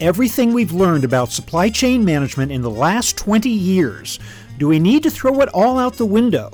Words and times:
everything 0.00 0.52
we've 0.52 0.72
learned 0.72 1.04
about 1.04 1.32
supply 1.32 1.70
chain 1.70 2.04
management 2.04 2.52
in 2.52 2.60
the 2.60 2.70
last 2.70 3.16
20 3.16 3.48
years, 3.48 4.18
do 4.58 4.68
we 4.68 4.78
need 4.78 5.02
to 5.02 5.10
throw 5.10 5.40
it 5.40 5.48
all 5.54 5.78
out 5.78 5.94
the 5.94 6.06
window? 6.06 6.52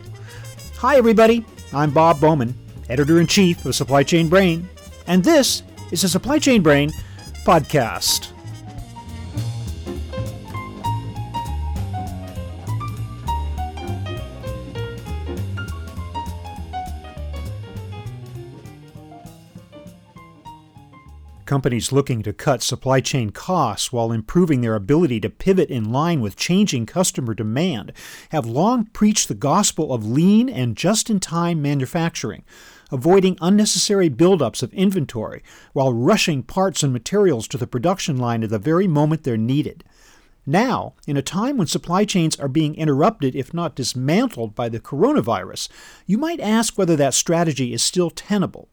Hi, 0.79 0.97
everybody. 0.97 1.45
I'm 1.73 1.91
Bob 1.91 2.21
Bowman, 2.21 2.55
editor 2.89 3.21
in 3.21 3.27
chief 3.27 3.65
of 3.65 3.75
Supply 3.75 4.03
Chain 4.03 4.29
Brain, 4.29 4.69
and 5.07 5.25
this 5.25 5.63
is 5.91 6.05
a 6.05 6.09
Supply 6.09 6.39
Chain 6.39 6.63
Brain 6.63 6.93
podcast. 7.45 8.29
Companies 21.53 21.93
looking 21.93 22.23
to 22.23 22.33
cut 22.33 22.63
supply 22.63 23.01
chain 23.03 23.29
costs 23.29 23.93
while 23.93 24.11
improving 24.11 24.63
their 24.63 24.75
ability 24.75 25.21
to 25.21 25.29
pivot 25.29 25.69
in 25.69 25.93
line 25.93 26.23
with 26.23 26.35
changing 26.35 26.87
customer 26.87 27.35
demand 27.35 27.93
have 28.31 28.47
long 28.47 28.87
preached 28.87 29.29
the 29.29 29.35
gospel 29.35 29.93
of 29.93 30.03
lean 30.03 30.49
and 30.49 30.79
just 30.79 31.11
in 31.11 31.21
time 31.21 31.61
manufacturing, 31.61 32.43
avoiding 32.91 33.37
unnecessary 33.43 34.09
buildups 34.09 34.63
of 34.63 34.73
inventory 34.73 35.43
while 35.75 35.93
rushing 35.93 36.43
parts 36.43 36.83
and 36.83 36.91
materials 36.91 37.47
to 37.47 37.59
the 37.59 37.67
production 37.67 38.17
line 38.17 38.43
at 38.43 38.49
the 38.49 38.59
very 38.59 38.89
moment 38.89 39.23
they're 39.23 39.37
needed. 39.37 39.85
Now, 40.47 40.95
in 41.07 41.19
a 41.19 41.23
time 41.23 41.59
when 41.59 41.67
supply 41.67 42.07
chains 42.07 42.35
are 42.41 42.49
being 42.49 42.75
interrupted, 42.77 43.37
if 43.37 43.53
not 43.53 43.77
dismantled, 43.77 44.55
by 44.55 44.71
the 44.71 44.81
coronavirus, 44.81 45.69
you 46.07 46.17
might 46.17 46.41
ask 46.41 46.79
whether 46.79 46.97
that 46.97 47.13
strategy 47.13 47.75
is 47.75 47.83
still 47.83 48.09
tenable. 48.09 48.71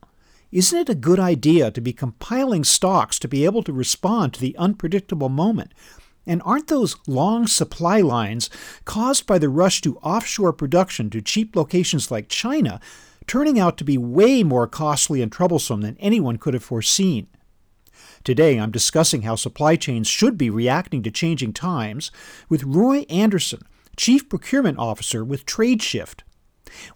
Isn't 0.52 0.80
it 0.80 0.90
a 0.90 0.96
good 0.96 1.20
idea 1.20 1.70
to 1.70 1.80
be 1.80 1.94
compiling 1.94 2.64
stocks 2.64 3.20
to 3.20 3.28
be 3.28 3.46
able 3.46 3.62
to 3.64 3.72
respond 3.72 4.34
to 4.34 4.42
the 4.42 4.58
unpredictable 4.58 5.30
moment? 5.30 5.74
And 6.26 6.42
aren't 6.44 6.68
those 6.68 6.96
long 7.08 7.46
supply 7.46 8.02
lines 8.02 8.50
caused 8.84 9.28
by 9.28 9.38
the 9.38 9.50
rush 9.50 9.80
to 9.82 9.98
offshore 9.98 10.54
production 10.54 11.12
to 11.12 11.22
cheap 11.22 11.56
locations 11.56 12.10
like 12.10 12.30
China 12.30 12.80
turning 13.28 13.60
out 13.60 13.78
to 13.78 13.84
be 13.84 13.98
way 14.00 14.42
more 14.42 14.66
costly 14.68 15.22
and 15.22 15.32
troublesome 15.32 15.82
than 15.82 15.98
anyone 16.00 16.38
could 16.38 16.56
have 16.56 16.64
foreseen? 16.64 17.28
Today, 18.24 18.60
I'm 18.60 18.72
discussing 18.72 19.22
how 19.22 19.36
supply 19.36 19.76
chains 19.76 20.08
should 20.08 20.36
be 20.36 20.50
reacting 20.50 21.04
to 21.04 21.12
changing 21.12 21.54
times 21.54 22.12
with 22.50 22.64
Roy 22.64 23.06
Anderson, 23.08 23.62
Chief 23.96 24.28
Procurement 24.28 24.80
Officer 24.80 25.24
with 25.24 25.46
TradeShift. 25.46 26.22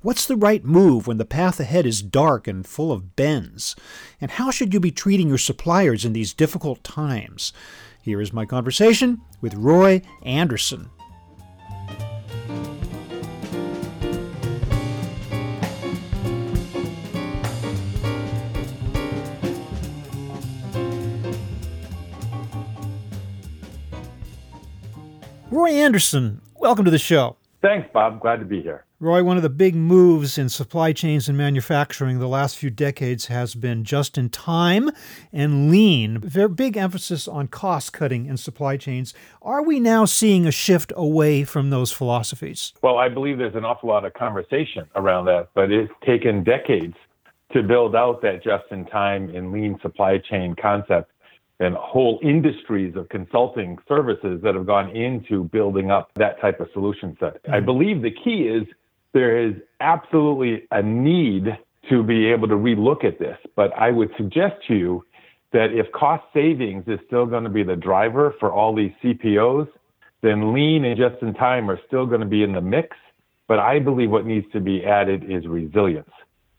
What's 0.02 0.26
the 0.26 0.36
right 0.36 0.64
move 0.64 1.08
when 1.08 1.18
the 1.18 1.26
path 1.26 1.60
ahead 1.60 1.86
is 1.86 2.02
dark 2.02 2.48
and 2.48 2.66
full 2.66 2.92
of 2.92 3.16
bends? 3.16 3.76
And 4.20 4.32
how 4.32 4.52
should 4.52 4.74
you 4.74 4.80
be 4.80 4.92
treating 4.92 5.30
your 5.30 5.38
suppliers 5.38 6.06
in 6.06 6.14
these 6.14 6.34
difficult 6.34 6.84
times? 6.84 7.54
Here 8.02 8.22
is 8.22 8.34
my 8.34 8.46
conversation 8.46 9.22
with 9.40 9.54
Roy 9.54 10.02
Anderson. 10.24 10.90
Roy 25.50 25.70
Anderson, 25.70 26.42
welcome 26.56 26.84
to 26.84 26.90
the 26.92 26.98
show. 26.98 27.38
Thanks, 27.64 27.88
Bob. 27.94 28.20
Glad 28.20 28.42
to 28.42 28.46
be 28.46 28.62
here. 28.62 28.84
Roy, 29.00 29.24
one 29.24 29.38
of 29.38 29.44
the 29.44 29.50
big 29.50 29.74
moves 29.74 30.38
in 30.38 30.50
supply 30.50 30.92
chains 30.92 31.30
and 31.30 31.38
manufacturing 31.38 32.20
the 32.20 32.28
last 32.28 32.58
few 32.58 32.70
decades 32.70 33.28
has 33.28 33.56
been 33.56 33.86
just 33.86 34.18
in 34.18 34.30
time 34.30 34.92
and 35.32 35.72
lean. 35.72 36.20
Very 36.20 36.50
big 36.50 36.76
emphasis 36.76 37.26
on 37.26 37.48
cost 37.48 37.94
cutting 37.94 38.26
in 38.26 38.36
supply 38.36 38.76
chains. 38.76 39.14
Are 39.42 39.64
we 39.64 39.80
now 39.80 40.04
seeing 40.04 40.46
a 40.46 40.52
shift 40.52 40.92
away 40.98 41.46
from 41.46 41.70
those 41.70 41.94
philosophies? 41.94 42.74
Well, 42.82 42.98
I 42.98 43.08
believe 43.08 43.38
there's 43.38 43.56
an 43.56 43.64
awful 43.64 43.88
lot 43.88 44.04
of 44.04 44.14
conversation 44.14 44.86
around 44.98 45.26
that, 45.26 45.48
but 45.56 45.72
it's 45.72 45.92
taken 46.06 46.44
decades 46.44 46.96
to 47.54 47.64
build 47.64 47.96
out 47.96 48.22
that 48.24 48.44
just 48.44 48.66
in 48.72 48.86
time 48.86 49.30
and 49.30 49.54
lean 49.54 49.80
supply 49.82 50.18
chain 50.18 50.54
concept 50.62 51.13
and 51.64 51.76
whole 51.76 52.20
industries 52.22 52.96
of 52.96 53.10
consulting 53.10 53.78
services 53.88 54.42
that 54.44 54.54
have 54.56 54.66
gone 54.66 54.96
into 54.96 55.46
building 55.46 55.92
up 55.92 56.12
that 56.16 56.40
type 56.42 56.60
of 56.60 56.68
solution 56.74 57.16
set. 57.20 57.42
Mm-hmm. 57.44 57.54
I 57.54 57.60
believe 57.60 58.02
the 58.02 58.12
key 58.12 58.48
is 58.48 58.64
there 59.14 59.40
is 59.40 59.54
absolutely 59.80 60.68
a 60.72 60.82
need 60.82 61.58
to 61.90 62.04
be 62.04 62.28
able 62.28 62.48
to 62.48 62.56
relook 62.56 63.04
at 63.04 63.20
this. 63.20 63.38
But 63.56 63.72
I 63.78 63.92
would 63.92 64.12
suggest 64.18 64.56
to 64.68 64.76
you 64.76 65.06
that 65.52 65.72
if 65.72 65.92
cost 65.92 66.24
savings 66.34 66.86
is 66.88 67.00
still 67.06 67.26
going 67.26 67.44
to 67.44 67.50
be 67.50 67.64
the 67.64 67.76
driver 67.76 68.36
for 68.40 68.52
all 68.52 68.76
these 68.76 68.92
CPOs, 69.04 69.68
then 70.22 70.54
lean 70.54 70.86
and 70.86 70.98
just 70.98 71.22
in 71.22 71.34
time 71.34 71.70
are 71.70 71.80
still 71.88 72.06
going 72.06 72.22
to 72.22 72.28
be 72.28 72.44
in 72.44 72.54
the 72.54 72.62
mix. 72.62 72.98
But 73.48 73.60
I 73.60 73.80
believe 73.80 74.10
what 74.10 74.26
needs 74.26 74.48
to 74.54 74.60
be 74.60 74.86
added 74.86 75.30
is 75.30 75.46
resilience, 75.48 76.10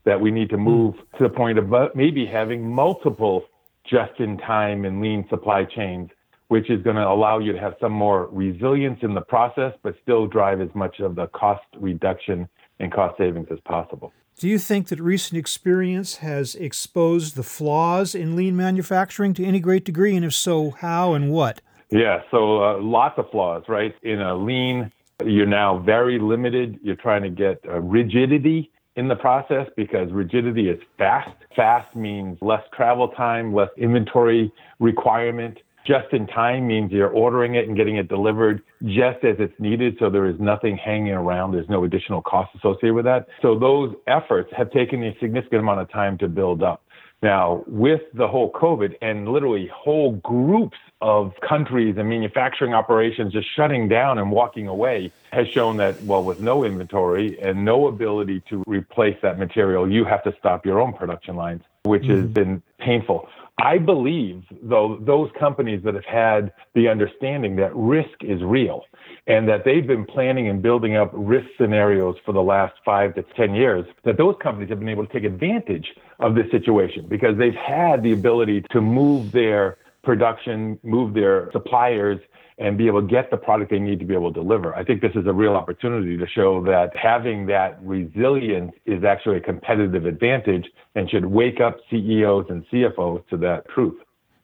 that 0.04 0.20
we 0.20 0.30
need 0.30 0.50
to 0.50 0.58
move 0.58 0.94
to 1.18 1.24
the 1.24 1.30
point 1.30 1.58
of 1.58 1.72
maybe 1.94 2.26
having 2.26 2.70
multiple 2.70 3.44
just 3.88 4.18
in 4.18 4.38
time 4.38 4.84
and 4.84 5.00
lean 5.00 5.26
supply 5.28 5.64
chains 5.64 6.10
which 6.48 6.70
is 6.70 6.82
going 6.82 6.96
to 6.96 7.06
allow 7.06 7.38
you 7.38 7.52
to 7.52 7.58
have 7.58 7.74
some 7.80 7.92
more 7.92 8.28
resilience 8.30 8.98
in 9.02 9.14
the 9.14 9.20
process, 9.20 9.72
but 9.82 9.94
still 10.02 10.26
drive 10.26 10.60
as 10.60 10.68
much 10.74 11.00
of 11.00 11.14
the 11.14 11.26
cost 11.28 11.64
reduction 11.80 12.48
and 12.80 12.92
cost 12.92 13.16
savings 13.18 13.48
as 13.50 13.58
possible. 13.64 14.12
Do 14.38 14.48
you 14.48 14.58
think 14.58 14.88
that 14.88 15.00
recent 15.00 15.38
experience 15.38 16.16
has 16.16 16.54
exposed 16.56 17.36
the 17.36 17.44
flaws 17.44 18.14
in 18.14 18.34
lean 18.34 18.56
manufacturing 18.56 19.32
to 19.34 19.44
any 19.44 19.60
great 19.60 19.84
degree? 19.84 20.16
And 20.16 20.24
if 20.24 20.34
so, 20.34 20.70
how 20.70 21.14
and 21.14 21.30
what? 21.30 21.60
Yeah, 21.90 22.22
so 22.30 22.62
uh, 22.62 22.78
lots 22.80 23.18
of 23.18 23.30
flaws, 23.30 23.64
right? 23.68 23.94
In 24.02 24.20
a 24.20 24.34
lean, 24.34 24.90
you're 25.24 25.46
now 25.46 25.78
very 25.78 26.18
limited. 26.18 26.80
You're 26.82 26.96
trying 26.96 27.22
to 27.22 27.30
get 27.30 27.60
uh, 27.68 27.80
rigidity 27.80 28.72
in 28.96 29.08
the 29.08 29.16
process 29.16 29.66
because 29.76 30.10
rigidity 30.12 30.68
is 30.68 30.80
fast. 30.98 31.34
Fast 31.56 31.94
means 31.96 32.38
less 32.40 32.62
travel 32.76 33.08
time, 33.08 33.52
less 33.52 33.70
inventory 33.76 34.52
requirement. 34.78 35.58
Just 35.86 36.12
in 36.12 36.26
time 36.28 36.66
means 36.66 36.90
you're 36.90 37.10
ordering 37.10 37.56
it 37.56 37.68
and 37.68 37.76
getting 37.76 37.96
it 37.96 38.08
delivered 38.08 38.62
just 38.84 39.22
as 39.22 39.36
it's 39.38 39.52
needed. 39.58 39.96
So 39.98 40.08
there 40.08 40.26
is 40.26 40.36
nothing 40.40 40.78
hanging 40.78 41.12
around. 41.12 41.52
There's 41.52 41.68
no 41.68 41.84
additional 41.84 42.22
cost 42.22 42.50
associated 42.56 42.94
with 42.94 43.04
that. 43.04 43.26
So 43.42 43.58
those 43.58 43.94
efforts 44.06 44.50
have 44.56 44.70
taken 44.70 45.04
a 45.04 45.14
significant 45.20 45.60
amount 45.60 45.80
of 45.80 45.90
time 45.92 46.16
to 46.18 46.28
build 46.28 46.62
up. 46.62 46.82
Now, 47.24 47.64
with 47.66 48.02
the 48.12 48.28
whole 48.28 48.52
COVID 48.52 48.96
and 49.00 49.26
literally 49.26 49.66
whole 49.74 50.12
groups 50.16 50.76
of 51.00 51.32
countries 51.40 51.96
and 51.96 52.06
manufacturing 52.06 52.74
operations 52.74 53.32
just 53.32 53.48
shutting 53.56 53.88
down 53.88 54.18
and 54.18 54.30
walking 54.30 54.68
away 54.68 55.10
has 55.32 55.48
shown 55.48 55.78
that, 55.78 56.02
well, 56.02 56.22
with 56.22 56.40
no 56.40 56.64
inventory 56.64 57.40
and 57.40 57.64
no 57.64 57.86
ability 57.86 58.42
to 58.50 58.62
replace 58.66 59.16
that 59.22 59.38
material, 59.38 59.90
you 59.90 60.04
have 60.04 60.22
to 60.24 60.34
stop 60.38 60.66
your 60.66 60.82
own 60.82 60.92
production 60.92 61.34
lines, 61.34 61.62
which 61.84 62.02
mm-hmm. 62.02 62.20
has 62.20 62.26
been 62.26 62.62
painful. 62.78 63.26
I 63.58 63.78
believe, 63.78 64.42
though, 64.62 64.98
those 65.00 65.30
companies 65.38 65.82
that 65.84 65.94
have 65.94 66.04
had 66.04 66.52
the 66.74 66.88
understanding 66.88 67.54
that 67.56 67.74
risk 67.74 68.22
is 68.22 68.42
real 68.42 68.82
and 69.28 69.48
that 69.48 69.64
they've 69.64 69.86
been 69.86 70.04
planning 70.04 70.48
and 70.48 70.60
building 70.60 70.96
up 70.96 71.10
risk 71.14 71.46
scenarios 71.56 72.16
for 72.26 72.32
the 72.32 72.42
last 72.42 72.74
five 72.84 73.14
to 73.14 73.22
10 73.36 73.54
years, 73.54 73.86
that 74.04 74.18
those 74.18 74.34
companies 74.42 74.70
have 74.70 74.80
been 74.80 74.88
able 74.88 75.06
to 75.06 75.12
take 75.12 75.24
advantage 75.24 75.86
of 76.18 76.34
this 76.34 76.50
situation 76.50 77.06
because 77.08 77.38
they've 77.38 77.54
had 77.54 78.02
the 78.02 78.12
ability 78.12 78.64
to 78.70 78.80
move 78.80 79.30
their 79.30 79.78
production, 80.02 80.78
move 80.82 81.14
their 81.14 81.50
suppliers, 81.52 82.20
and 82.58 82.78
be 82.78 82.86
able 82.86 83.00
to 83.00 83.06
get 83.06 83.30
the 83.30 83.36
product 83.36 83.70
they 83.70 83.78
need 83.78 83.98
to 83.98 84.04
be 84.04 84.14
able 84.14 84.32
to 84.32 84.40
deliver. 84.40 84.74
I 84.74 84.84
think 84.84 85.00
this 85.00 85.12
is 85.14 85.26
a 85.26 85.32
real 85.32 85.54
opportunity 85.54 86.16
to 86.16 86.26
show 86.26 86.62
that 86.64 86.96
having 86.96 87.46
that 87.46 87.78
resilience 87.82 88.72
is 88.86 89.02
actually 89.02 89.38
a 89.38 89.40
competitive 89.40 90.06
advantage 90.06 90.66
and 90.94 91.10
should 91.10 91.26
wake 91.26 91.60
up 91.60 91.78
CEOs 91.90 92.46
and 92.50 92.64
CFOs 92.72 93.26
to 93.28 93.36
that 93.38 93.68
truth. 93.68 93.96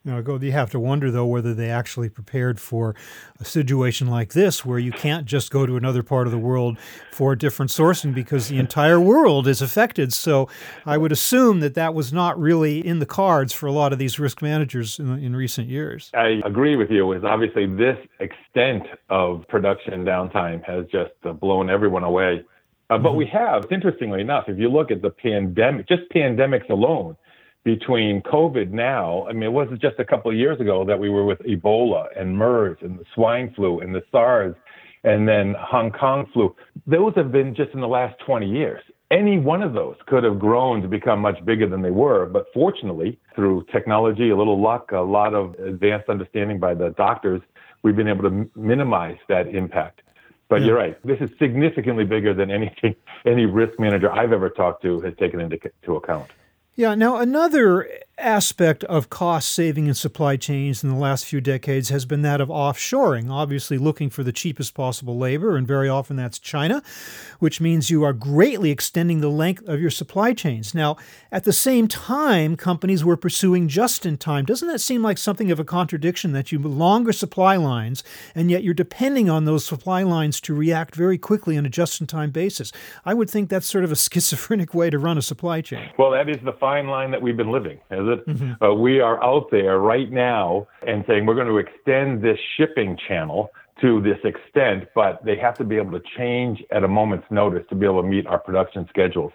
You 0.03 0.13
know, 0.13 0.39
you 0.41 0.53
have 0.53 0.71
to 0.71 0.81
wonder 0.81 1.11
though 1.11 1.27
whether 1.27 1.53
they 1.53 1.69
actually 1.69 2.09
prepared 2.09 2.59
for 2.59 2.95
a 3.39 3.45
situation 3.45 4.07
like 4.07 4.33
this, 4.33 4.65
where 4.65 4.79
you 4.79 4.93
can't 4.93 5.27
just 5.27 5.51
go 5.51 5.67
to 5.67 5.77
another 5.77 6.03
part 6.03 6.27
of 6.27 6.31
the 6.31 6.39
world 6.39 6.79
for 7.13 7.37
different 7.37 7.71
sourcing 7.71 8.15
because 8.15 8.49
the 8.49 8.59
entire 8.59 8.99
world 8.99 9.47
is 9.47 9.61
affected. 9.61 10.15
So, 10.15 10.49
I 10.87 10.97
would 10.97 11.13
assume 11.13 11.61
that 11.61 11.75
that 11.75 11.93
was 11.93 12.15
not 12.15 12.41
really 12.41 12.85
in 12.85 12.99
the 12.99 13.05
cards 13.05 13.53
for 13.53 13.67
a 13.67 13.73
lot 13.73 13.93
of 13.93 13.99
these 13.99 14.19
risk 14.19 14.41
managers 14.41 14.99
in, 14.99 15.23
in 15.23 15.37
recent 15.37 15.69
years. 15.69 16.11
I 16.15 16.41
agree 16.47 16.77
with 16.77 16.91
you. 16.91 17.13
Is 17.13 17.23
obviously 17.23 17.67
this 17.67 17.99
extent 18.21 18.85
of 19.11 19.47
production 19.49 20.07
downtime 20.07 20.65
has 20.65 20.87
just 20.91 21.13
uh, 21.27 21.35
blown 21.35 21.69
everyone 21.69 22.05
away. 22.05 22.43
Uh, 22.89 22.97
but 22.97 23.11
mm-hmm. 23.11 23.19
we 23.19 23.27
have, 23.27 23.67
interestingly 23.71 24.23
enough, 24.23 24.45
if 24.49 24.59
you 24.59 24.71
look 24.71 24.91
at 24.91 25.03
the 25.03 25.11
pandemic, 25.11 25.87
just 25.87 26.03
pandemics 26.11 26.71
alone 26.71 27.17
between 27.65 28.23
COVID 28.23 28.71
now. 28.71 29.27
I 29.29 29.33
mean, 29.33 29.45
it 29.45 29.53
wasn't 29.53 29.81
just 29.81 29.99
a 29.99 30.05
couple 30.05 30.31
of 30.31 30.37
years 30.37 30.61
ago 30.61 30.85
that 30.85 30.99
we 30.99 31.11
were 31.11 31.25
with 31.25 31.39
Ebola 31.41 32.07
and 32.19 32.37
MERS 32.37 32.79
and 32.81 32.99
the 32.99 33.05
swine 33.15 33.53
flu 33.55 33.81
and 33.81 33.95
the 33.95 34.03
SARS 34.11 34.55
and 35.05 35.27
then 35.29 35.55
Hong 35.59 35.91
Kong 35.91 36.27
flu. 36.33 36.55
Those 36.87 37.15
have 37.17 37.33
been 37.33 37.55
just 37.55 37.73
in 37.73 37.81
the 37.81 37.89
last 37.89 38.19
20 38.27 38.49
years. 38.49 38.83
any 39.11 39.39
one 39.39 39.61
of 39.61 39.73
those 39.73 39.97
could 40.07 40.23
have 40.23 40.39
grown 40.39 40.81
to 40.83 40.89
become 40.89 41.19
much 41.21 41.45
bigger 41.45 41.69
than 41.69 41.83
they 41.83 41.91
were. 41.91 42.27
But 42.27 42.47
fortunately, 42.55 43.19
through 43.35 43.67
technology, 43.73 44.31
a 44.31 44.37
little 44.37 44.61
luck, 44.61 44.93
a 44.93 44.99
lot 44.99 45.35
of 45.35 45.55
advanced 45.55 46.09
understanding 46.09 46.61
by 46.61 46.75
the 46.75 46.91
doctors, 46.91 47.43
we've 47.83 47.97
been 47.97 48.07
able 48.07 48.23
to 48.23 48.29
m- 48.29 48.51
minimize 48.55 49.19
that 49.29 49.49
impact. 49.49 50.03
But 50.49 50.61
yeah. 50.61 50.67
you're 50.69 50.77
right. 50.77 51.07
This 51.07 51.21
is 51.21 51.31
significantly 51.39 52.05
bigger 52.05 52.35
than 52.35 52.51
anything 52.53 52.95
any 53.27 53.47
risk 53.47 53.81
manager 53.81 54.13
I've 54.13 54.33
ever 54.33 54.49
talked 54.49 54.83
to 54.83 55.01
has 55.01 55.15
taken 55.19 55.41
into 55.41 55.97
account. 55.97 56.31
Yeah. 56.77 56.95
Now, 56.95 57.17
another 57.17 57.89
aspect 58.21 58.85
of 58.85 59.11
cost 59.11 59.51
saving 59.51 59.87
in 59.87 59.95
supply 59.95 60.37
chains 60.37 60.85
in 60.85 60.91
the 60.91 60.97
last 60.97 61.25
few 61.25 61.41
decades 61.41 61.89
has 61.89 62.05
been 62.05 62.23
that 62.23 62.41
of 62.41 62.49
offshoring, 62.49 63.31
obviously 63.31 63.79
looking 63.79 64.11
for 64.11 64.23
the 64.23 64.33
cheapest 64.33 64.75
possible 64.75 65.19
labor, 65.19 65.57
and 65.57 65.67
very 65.67 65.89
often 65.89 66.17
that's 66.17 66.39
China, 66.39 66.83
which 67.39 67.61
means 67.61 67.91
you 67.91 68.03
are 68.05 68.13
greatly 68.13 68.71
extending 68.71 69.21
the 69.21 69.29
length 69.29 69.67
of 69.67 69.81
your 69.81 69.91
supply 69.91 70.33
chains. 70.33 70.75
Now, 70.75 70.97
at 71.33 71.45
the 71.45 71.53
same 71.53 71.89
time, 71.89 72.57
companies 72.57 73.05
were 73.05 73.17
pursuing 73.17 73.69
just 73.69 74.05
in 74.05 74.19
time. 74.19 74.45
Doesn't 74.45 74.69
that 74.69 74.81
seem 74.81 75.03
like 75.03 75.19
something 75.19 75.51
of 75.51 75.59
a 75.59 75.65
contradiction 75.65 76.33
that 76.33 76.53
you 76.53 76.59
have 76.59 76.71
longer 76.71 77.13
supply 77.13 77.57
lines 77.57 78.05
and 78.35 78.51
yet 78.51 78.63
you're 78.63 78.75
depending 78.75 79.31
on 79.31 79.45
those 79.45 79.65
supply 79.65 80.03
lines 80.03 80.41
to 80.43 80.55
react 80.55 80.95
very 80.95 81.19
quickly 81.19 81.57
on 81.57 81.67
a 81.67 81.71
just 81.71 82.01
in 82.01 82.07
time 82.07 82.31
basis? 82.31 82.73
I 83.05 83.15
would 83.15 83.31
think 83.31 83.49
that's 83.49 83.67
sort 83.67 83.85
of 83.85 83.93
a 83.93 83.97
schizophrenic 84.11 84.75
way 84.75 84.91
to 84.91 84.99
run 84.99 85.19
a 85.19 85.23
supply 85.23 85.61
chain. 85.61 85.91
Well, 85.99 86.11
that 86.11 86.29
is 86.29 86.39
the 86.45 86.53
fine 86.53 86.89
line 86.89 87.11
that 87.13 87.23
we've 87.23 87.37
been 87.37 87.53
living, 87.53 87.79
is 87.91 88.10
it? 88.11 88.27
Mm-hmm. 88.27 88.63
Uh, 88.63 88.75
we 88.75 89.01
are 89.01 89.23
out 89.23 89.51
there 89.51 89.79
right 89.79 90.11
now 90.11 90.67
and 90.87 91.05
saying 91.07 91.27
we're 91.27 91.35
going 91.35 91.49
to 91.49 91.59
extend 91.59 92.23
this 92.23 92.39
shipping 92.57 92.99
channel 93.09 93.51
to 93.81 94.01
this 94.03 94.19
extent, 94.25 94.89
but 94.95 95.25
they 95.25 95.37
have 95.37 95.55
to 95.55 95.65
be 95.65 95.77
able 95.77 95.93
to 95.99 96.03
change 96.17 96.63
at 96.71 96.85
a 96.85 96.89
moment's 96.89 97.27
notice 97.31 97.65
to 97.71 97.75
be 97.75 97.87
able 97.87 98.03
to 98.03 98.09
meet 98.09 98.27
our 98.27 98.39
production 98.39 98.87
schedules. 98.91 99.33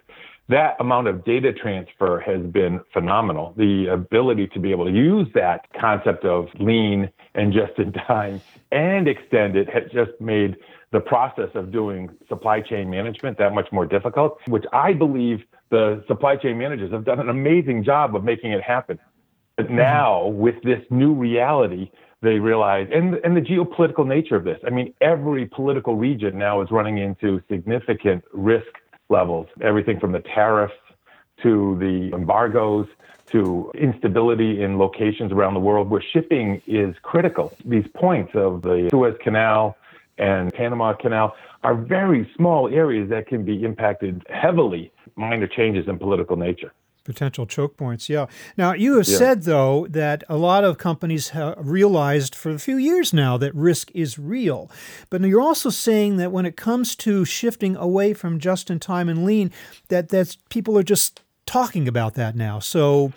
That 0.48 0.76
amount 0.80 1.08
of 1.08 1.26
data 1.26 1.52
transfer 1.52 2.20
has 2.20 2.40
been 2.52 2.80
phenomenal. 2.94 3.56
The 3.58 3.88
ability 3.88 4.48
to 4.54 4.60
be 4.60 4.70
able 4.70 4.86
to 4.86 4.92
use 4.92 5.28
that 5.34 5.66
concept 5.80 6.24
of 6.24 6.50
lean 6.60 7.10
and 7.34 7.52
just 7.52 7.80
in 7.80 7.92
time 7.94 8.42
and 8.72 9.08
extend 9.08 9.56
it 9.56 9.68
has 9.70 9.84
just 9.92 10.12
made 10.20 10.56
the 10.92 11.00
process 11.00 11.50
of 11.56 11.72
doing 11.72 12.10
supply 12.30 12.62
chain 12.62 12.90
management 12.90 13.40
that 13.40 13.54
much 13.54 13.68
more 13.72 13.88
difficult, 13.88 14.38
which 14.48 14.66
I 14.72 14.94
believe 14.94 15.44
the 15.70 16.04
supply 16.08 16.36
chain 16.36 16.58
managers 16.58 16.92
have 16.92 17.06
done 17.06 17.20
an 17.20 17.30
amazing 17.30 17.84
job 17.84 18.16
of 18.16 18.24
making 18.24 18.52
it 18.52 18.62
happen. 18.62 19.00
But 19.58 19.68
mm-hmm. 19.68 19.78
now, 19.78 20.28
with 20.28 20.62
this 20.64 20.82
new 20.90 21.14
reality, 21.14 21.92
they 22.22 22.40
realize, 22.40 22.88
and, 22.94 23.16
and 23.24 23.38
the 23.38 23.42
geopolitical 23.42 24.06
nature 24.06 24.36
of 24.36 24.44
this. 24.44 24.60
I 24.66 24.70
mean, 24.70 24.94
every 25.02 25.46
political 25.46 25.96
region 25.96 26.38
now 26.38 26.62
is 26.62 26.72
running 26.72 26.98
into 26.98 27.42
significant 27.50 28.24
risk 28.34 28.68
levels, 29.10 29.48
everything 29.62 30.00
from 30.00 30.12
the 30.12 30.22
tariffs 30.22 30.74
to 31.44 31.78
the 31.80 32.16
embargoes 32.16 32.88
to 33.32 33.72
instability 33.76 34.64
in 34.64 34.78
locations 34.78 35.32
around 35.32 35.54
the 35.54 35.60
world 35.60 35.90
where 35.90 36.04
shipping 36.14 36.62
is 36.68 36.96
critical. 37.02 37.56
These 37.66 37.86
points 37.96 38.32
of 38.36 38.62
the 38.62 38.88
Suez 38.92 39.16
Canal 39.22 39.76
and 40.18 40.54
Panama 40.54 40.94
Canal 40.94 41.36
are 41.64 41.76
very 41.76 42.30
small 42.36 42.70
areas 42.70 43.10
that 43.10 43.28
can 43.28 43.44
be 43.44 43.64
impacted 43.64 44.26
heavily 44.30 44.92
minor 45.16 45.48
changes 45.48 45.88
in 45.88 45.98
political 45.98 46.36
nature. 46.36 46.74
Potential 47.04 47.46
choke 47.46 47.78
points, 47.78 48.10
yeah. 48.10 48.26
Now, 48.58 48.74
you 48.74 48.98
have 48.98 49.08
yeah. 49.08 49.18
said, 49.18 49.44
though, 49.44 49.86
that 49.92 50.24
a 50.28 50.38
lot 50.38 50.64
of 50.64 50.80
companies 50.80 51.30
have 51.30 51.56
realized 51.60 52.34
for 52.34 52.50
a 52.50 52.58
few 52.58 52.78
years 52.78 53.14
now 53.14 53.38
that 53.38 53.54
risk 53.54 53.92
is 53.94 54.18
real. 54.18 54.72
But 55.12 55.22
you're 55.22 55.40
also 55.40 55.70
saying 55.70 56.18
that 56.18 56.32
when 56.32 56.48
it 56.48 56.58
comes 56.58 56.96
to 56.98 57.24
shifting 57.24 57.76
away 57.76 58.16
from 58.16 58.40
just 58.40 58.72
in 58.72 58.80
time 58.80 59.08
and 59.08 59.24
lean, 59.24 59.52
that 59.90 60.10
that's, 60.10 60.38
people 60.50 60.76
are 60.80 60.84
just 60.84 61.22
talking 61.46 61.88
about 61.88 62.16
that 62.16 62.36
now. 62.36 62.58
So, 62.58 63.14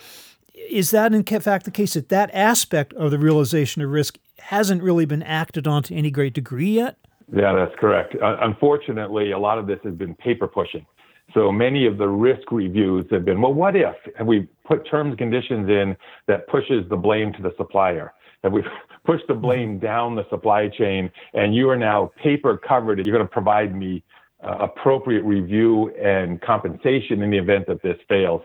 is 0.69 0.91
that 0.91 1.15
in 1.15 1.25
fact 1.25 1.65
the 1.65 1.71
case 1.71 1.95
that 1.95 2.11
that 2.11 2.31
aspect 2.35 2.93
of 2.95 3.11
the 3.11 3.19
realization 3.19 3.81
of 3.81 3.91
risk 3.91 4.19
hasn't 4.39 4.83
really 4.83 5.06
been 5.06 5.23
acted 5.23 5.67
on 5.67 5.83
to 5.85 5.95
any 5.95 6.11
great 6.11 6.35
degree 6.35 6.73
yet? 6.73 6.99
Yeah, 7.33 7.55
that's 7.55 7.75
correct. 7.79 8.17
Uh, 8.23 8.37
unfortunately, 8.41 9.33
a 9.33 9.39
lot 9.39 9.59
of 9.59 9.67
this 9.67 9.79
has 9.85 9.95
been 9.95 10.15
paper 10.15 10.47
pushing. 10.47 10.87
So 11.34 11.52
many 11.52 11.86
of 11.86 11.98
the 11.98 12.08
risk 12.08 12.50
reviews 12.50 13.06
have 13.10 13.25
been, 13.25 13.40
well, 13.40 13.52
what 13.52 13.76
if? 13.76 13.96
And 14.19 14.26
we 14.26 14.48
put 14.66 14.88
terms 14.88 15.10
and 15.10 15.19
conditions 15.19 15.69
in 15.69 15.96
that 16.26 16.46
pushes 16.48 16.88
the 16.88 16.96
blame 16.96 17.32
to 17.34 17.42
the 17.42 17.52
supplier. 17.56 18.12
And 18.42 18.52
we 18.52 18.62
push 19.04 19.20
the 19.28 19.34
blame 19.34 19.78
down 19.78 20.14
the 20.16 20.25
supply 20.30 20.69
chain, 20.69 21.10
and 21.34 21.54
you 21.54 21.69
are 21.70 21.76
now 21.76 22.12
paper 22.22 22.56
covered. 22.56 22.98
and 22.98 23.06
You're 23.06 23.16
going 23.16 23.26
to 23.26 23.32
provide 23.32 23.75
me 23.75 24.02
uh, 24.42 24.56
appropriate 24.60 25.25
review 25.25 25.90
and 25.96 26.40
compensation 26.40 27.22
in 27.22 27.30
the 27.30 27.38
event 27.38 27.66
that 27.66 27.82
this 27.82 27.98
fails. 28.08 28.42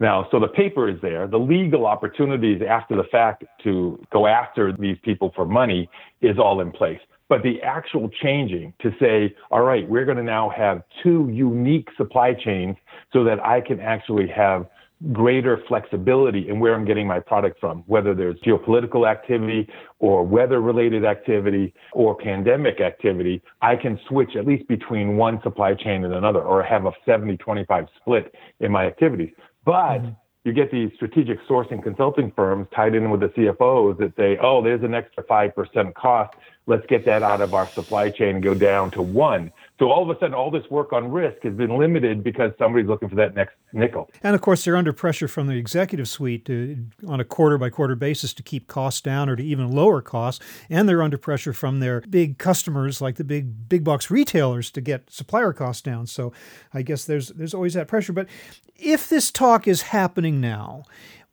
Now, 0.00 0.26
so 0.30 0.40
the 0.40 0.48
paper 0.48 0.88
is 0.88 1.00
there. 1.02 1.28
The 1.28 1.38
legal 1.38 1.86
opportunities 1.86 2.62
after 2.68 2.96
the 2.96 3.04
fact 3.12 3.44
to 3.62 4.02
go 4.12 4.26
after 4.26 4.72
these 4.72 4.96
people 5.04 5.32
for 5.36 5.44
money 5.44 5.88
is 6.20 6.38
all 6.38 6.60
in 6.60 6.72
place. 6.72 6.98
But 7.34 7.42
the 7.42 7.60
actual 7.62 8.08
changing 8.22 8.74
to 8.80 8.94
say, 9.00 9.34
all 9.50 9.62
right, 9.62 9.88
we're 9.88 10.04
going 10.04 10.18
to 10.18 10.22
now 10.22 10.50
have 10.50 10.84
two 11.02 11.28
unique 11.32 11.88
supply 11.96 12.32
chains 12.32 12.76
so 13.12 13.24
that 13.24 13.44
I 13.44 13.60
can 13.60 13.80
actually 13.80 14.28
have 14.28 14.66
greater 15.12 15.60
flexibility 15.66 16.48
in 16.48 16.60
where 16.60 16.76
I'm 16.76 16.84
getting 16.84 17.08
my 17.08 17.18
product 17.18 17.58
from, 17.58 17.82
whether 17.88 18.14
there's 18.14 18.36
geopolitical 18.46 19.10
activity 19.10 19.68
or 19.98 20.24
weather 20.24 20.60
related 20.60 21.04
activity 21.04 21.74
or 21.92 22.14
pandemic 22.14 22.80
activity, 22.80 23.42
I 23.60 23.74
can 23.74 23.98
switch 24.06 24.36
at 24.36 24.46
least 24.46 24.68
between 24.68 25.16
one 25.16 25.42
supply 25.42 25.74
chain 25.74 26.04
and 26.04 26.14
another 26.14 26.40
or 26.40 26.62
have 26.62 26.86
a 26.86 26.92
70 27.04 27.36
25 27.38 27.86
split 28.00 28.32
in 28.60 28.70
my 28.70 28.86
activities. 28.86 29.32
But 29.64 29.98
mm-hmm. 29.98 30.10
You 30.44 30.52
get 30.52 30.70
these 30.70 30.90
strategic 30.94 31.40
sourcing 31.48 31.82
consulting 31.82 32.30
firms 32.36 32.68
tied 32.74 32.94
in 32.94 33.10
with 33.10 33.20
the 33.20 33.28
CFOs 33.28 33.98
that 33.98 34.14
say, 34.16 34.38
oh, 34.42 34.62
there's 34.62 34.82
an 34.82 34.94
extra 34.94 35.24
5% 35.24 35.94
cost 35.94 36.34
let's 36.66 36.86
get 36.86 37.04
that 37.04 37.22
out 37.22 37.40
of 37.40 37.54
our 37.54 37.68
supply 37.70 38.10
chain 38.10 38.36
and 38.36 38.44
go 38.44 38.54
down 38.54 38.90
to 38.92 39.02
one. 39.02 39.52
So 39.78 39.90
all 39.90 40.08
of 40.08 40.16
a 40.16 40.18
sudden, 40.20 40.34
all 40.34 40.52
this 40.52 40.64
work 40.70 40.92
on 40.92 41.10
risk 41.10 41.42
has 41.42 41.54
been 41.54 41.76
limited 41.76 42.22
because 42.22 42.52
somebody's 42.58 42.86
looking 42.86 43.08
for 43.08 43.16
that 43.16 43.34
next 43.34 43.56
nickel. 43.72 44.08
And 44.22 44.36
of 44.36 44.40
course, 44.40 44.64
they're 44.64 44.76
under 44.76 44.92
pressure 44.92 45.26
from 45.26 45.48
the 45.48 45.56
executive 45.56 46.08
suite 46.08 46.44
to, 46.44 46.86
on 47.08 47.18
a 47.18 47.24
quarter 47.24 47.58
by 47.58 47.70
quarter 47.70 47.96
basis 47.96 48.32
to 48.34 48.42
keep 48.44 48.68
costs 48.68 49.00
down 49.00 49.28
or 49.28 49.34
to 49.34 49.42
even 49.42 49.72
lower 49.72 50.00
costs. 50.00 50.44
And 50.70 50.88
they're 50.88 51.02
under 51.02 51.18
pressure 51.18 51.52
from 51.52 51.80
their 51.80 52.02
big 52.02 52.38
customers, 52.38 53.00
like 53.00 53.16
the 53.16 53.24
big 53.24 53.68
big 53.68 53.82
box 53.82 54.12
retailers, 54.12 54.70
to 54.72 54.80
get 54.80 55.10
supplier 55.10 55.52
costs 55.52 55.82
down. 55.82 56.06
So 56.06 56.32
I 56.72 56.82
guess 56.82 57.04
there's 57.04 57.28
there's 57.30 57.54
always 57.54 57.74
that 57.74 57.88
pressure. 57.88 58.12
But 58.12 58.28
if 58.76 59.08
this 59.08 59.32
talk 59.32 59.66
is 59.66 59.82
happening 59.82 60.40
now, 60.40 60.84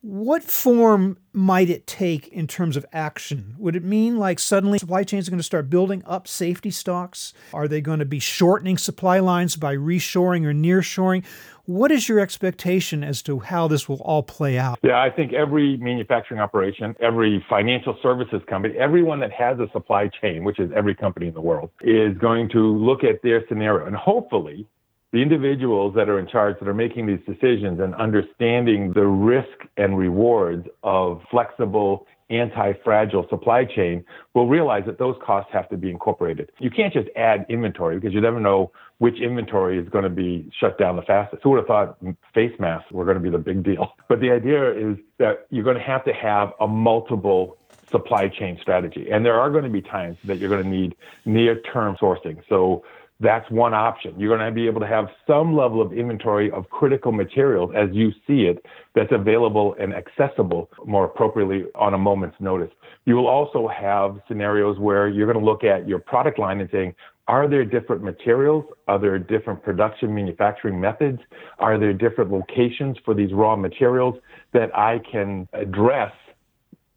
what 0.02 0.44
form 0.44 1.16
might 1.32 1.70
it 1.70 1.86
take 1.86 2.28
in 2.30 2.48
terms 2.48 2.76
of 2.76 2.86
action? 2.92 3.56
Would 3.60 3.76
it 3.76 3.84
mean 3.84 4.18
like 4.18 4.40
suddenly 4.40 4.80
supply 4.80 5.04
chains 5.04 5.28
are 5.28 5.32
going 5.32 5.40
to 5.40 5.44
start 5.44 5.70
building 5.70 6.02
up 6.08 6.28
safety 6.28 6.72
stocks? 6.72 7.34
Are 7.54 7.68
they 7.68 7.82
going 7.82 8.00
to 8.00 8.06
be 8.06 8.18
shortening 8.18 8.80
supply 8.80 9.20
lines 9.20 9.56
by 9.56 9.76
reshoring 9.76 10.44
or 10.44 10.54
nearshoring? 10.54 11.24
What 11.66 11.92
is 11.92 12.10
your 12.10 12.20
expectation 12.20 13.04
as 13.04 13.22
to 13.22 13.40
how 13.40 13.68
this 13.68 13.88
will 13.88 14.02
all 14.02 14.24
play 14.24 14.58
out? 14.58 14.80
Yeah, 14.82 15.00
I 15.00 15.12
think 15.12 15.34
every 15.34 15.78
manufacturing 15.78 16.42
operation, 16.42 16.96
every 17.00 17.46
financial 17.48 17.96
services 18.02 18.42
company, 18.50 18.76
everyone 18.80 19.20
that 19.20 19.32
has 19.32 19.60
a 19.60 19.70
supply 19.72 20.10
chain, 20.20 20.44
which 20.44 20.60
is 20.60 20.72
every 20.76 20.96
company 20.96 21.28
in 21.28 21.36
the 21.36 21.42
world, 21.42 21.70
is 21.82 22.18
going 22.18 22.50
to 22.50 22.76
look 22.76 23.04
at 23.04 23.22
their 23.22 23.48
scenario 23.48 23.86
and 23.86 23.96
hopefully 23.96 24.68
the 25.12 25.22
individuals 25.22 25.94
that 25.96 26.10
are 26.10 26.20
in 26.20 26.28
charge 26.28 26.58
that 26.60 26.68
are 26.68 26.74
making 26.74 27.06
these 27.06 27.20
decisions 27.28 27.80
and 27.80 27.94
understanding 27.96 28.94
the 28.94 29.06
risk 29.06 29.68
and 29.78 29.98
rewards 29.98 30.68
of 30.84 31.22
flexible 31.30 32.08
anti-fragile 32.30 33.28
supply 33.30 33.66
chain 33.66 34.04
will 34.34 34.48
realize 34.48 34.84
that 34.86 34.98
those 34.98 35.16
costs 35.24 35.52
have 35.52 35.68
to 35.70 35.78
be 35.78 35.90
incorporated. 35.90 36.50
You 36.60 36.70
can't 36.70 36.94
just 36.94 37.10
add 37.16 37.46
inventory 37.50 38.00
because 38.00 38.14
you 38.14 38.22
never 38.22 38.40
know 38.40 38.72
which 39.00 39.20
inventory 39.20 39.78
is 39.78 39.90
going 39.90 40.06
to 40.06 40.10
be 40.10 40.50
shut 40.58 40.78
down 40.80 40.96
the 40.96 41.02
fastest. 41.02 41.44
Who 41.44 41.50
would 41.52 41.58
have 41.58 41.68
thought 41.68 41.98
face 42.34 42.58
masks 42.58 42.92
were 42.92 43.04
going 43.04 43.18
to 43.18 43.22
be 43.22 43.30
the 43.30 43.38
big 43.38 43.64
deal? 43.64 43.94
But 44.08 44.20
the 44.20 44.32
idea 44.32 44.72
is 44.72 44.98
that 45.20 45.48
you're 45.52 45.64
going 45.64 45.78
to 45.78 45.84
have 45.84 46.04
to 46.04 46.14
have 46.14 46.52
a 46.60 46.68
multiple 46.68 47.58
supply 47.90 48.28
chain 48.28 48.58
strategy. 48.62 49.08
And 49.10 49.26
there 49.26 49.40
are 49.40 49.50
going 49.50 49.64
to 49.64 49.70
be 49.70 49.82
times 49.82 50.18
that 50.26 50.38
you're 50.38 50.50
going 50.50 50.64
to 50.64 50.70
need 50.70 50.96
near-term 51.26 51.98
sourcing. 52.02 52.42
So 52.50 52.84
that's 53.22 53.50
one 53.52 53.74
option. 53.74 54.20
You're 54.20 54.36
going 54.36 54.48
to 54.48 54.54
be 54.54 54.66
able 54.66 54.82
to 54.82 54.88
have 54.88 55.08
some 55.28 55.56
level 55.56 55.82
of 55.82 55.94
inventory 55.94 56.52
of 56.52 56.70
critical 56.70 57.12
materials 57.12 57.72
as 57.76 57.90
you 57.94 58.12
see 58.26 58.44
it 58.44 58.66
that's 58.96 59.12
available 59.12 59.76
and 59.80 59.94
accessible 59.94 60.70
more 60.86 61.06
appropriately 61.06 61.66
on 61.76 61.94
a 61.94 61.98
moment's 61.98 62.38
notice. 62.40 62.72
You 63.06 63.16
will 63.16 63.28
also 63.28 63.68
have 63.68 64.20
scenarios 64.28 64.80
where 64.80 65.08
you're 65.08 65.32
going 65.32 65.44
to 65.44 65.46
look 65.46 65.64
at 65.64 65.88
your 65.88 66.00
product 66.00 66.40
line 66.40 66.60
and 66.62 66.70
saying, 66.72 66.96
are 67.28 67.48
there 67.48 67.64
different 67.64 68.04
materials? 68.04 68.66
Are 68.88 68.98
there 68.98 69.18
different 69.20 69.64
production 69.64 70.14
manufacturing 70.14 70.82
methods? 70.82 71.20
Are 71.60 71.78
there 71.78 71.94
different 71.94 72.32
locations 72.32 72.98
for 73.06 73.14
these 73.14 73.32
raw 73.32 73.56
materials 73.56 74.16
that 74.54 74.76
I 74.76 75.00
can 75.10 75.48
address 75.54 76.12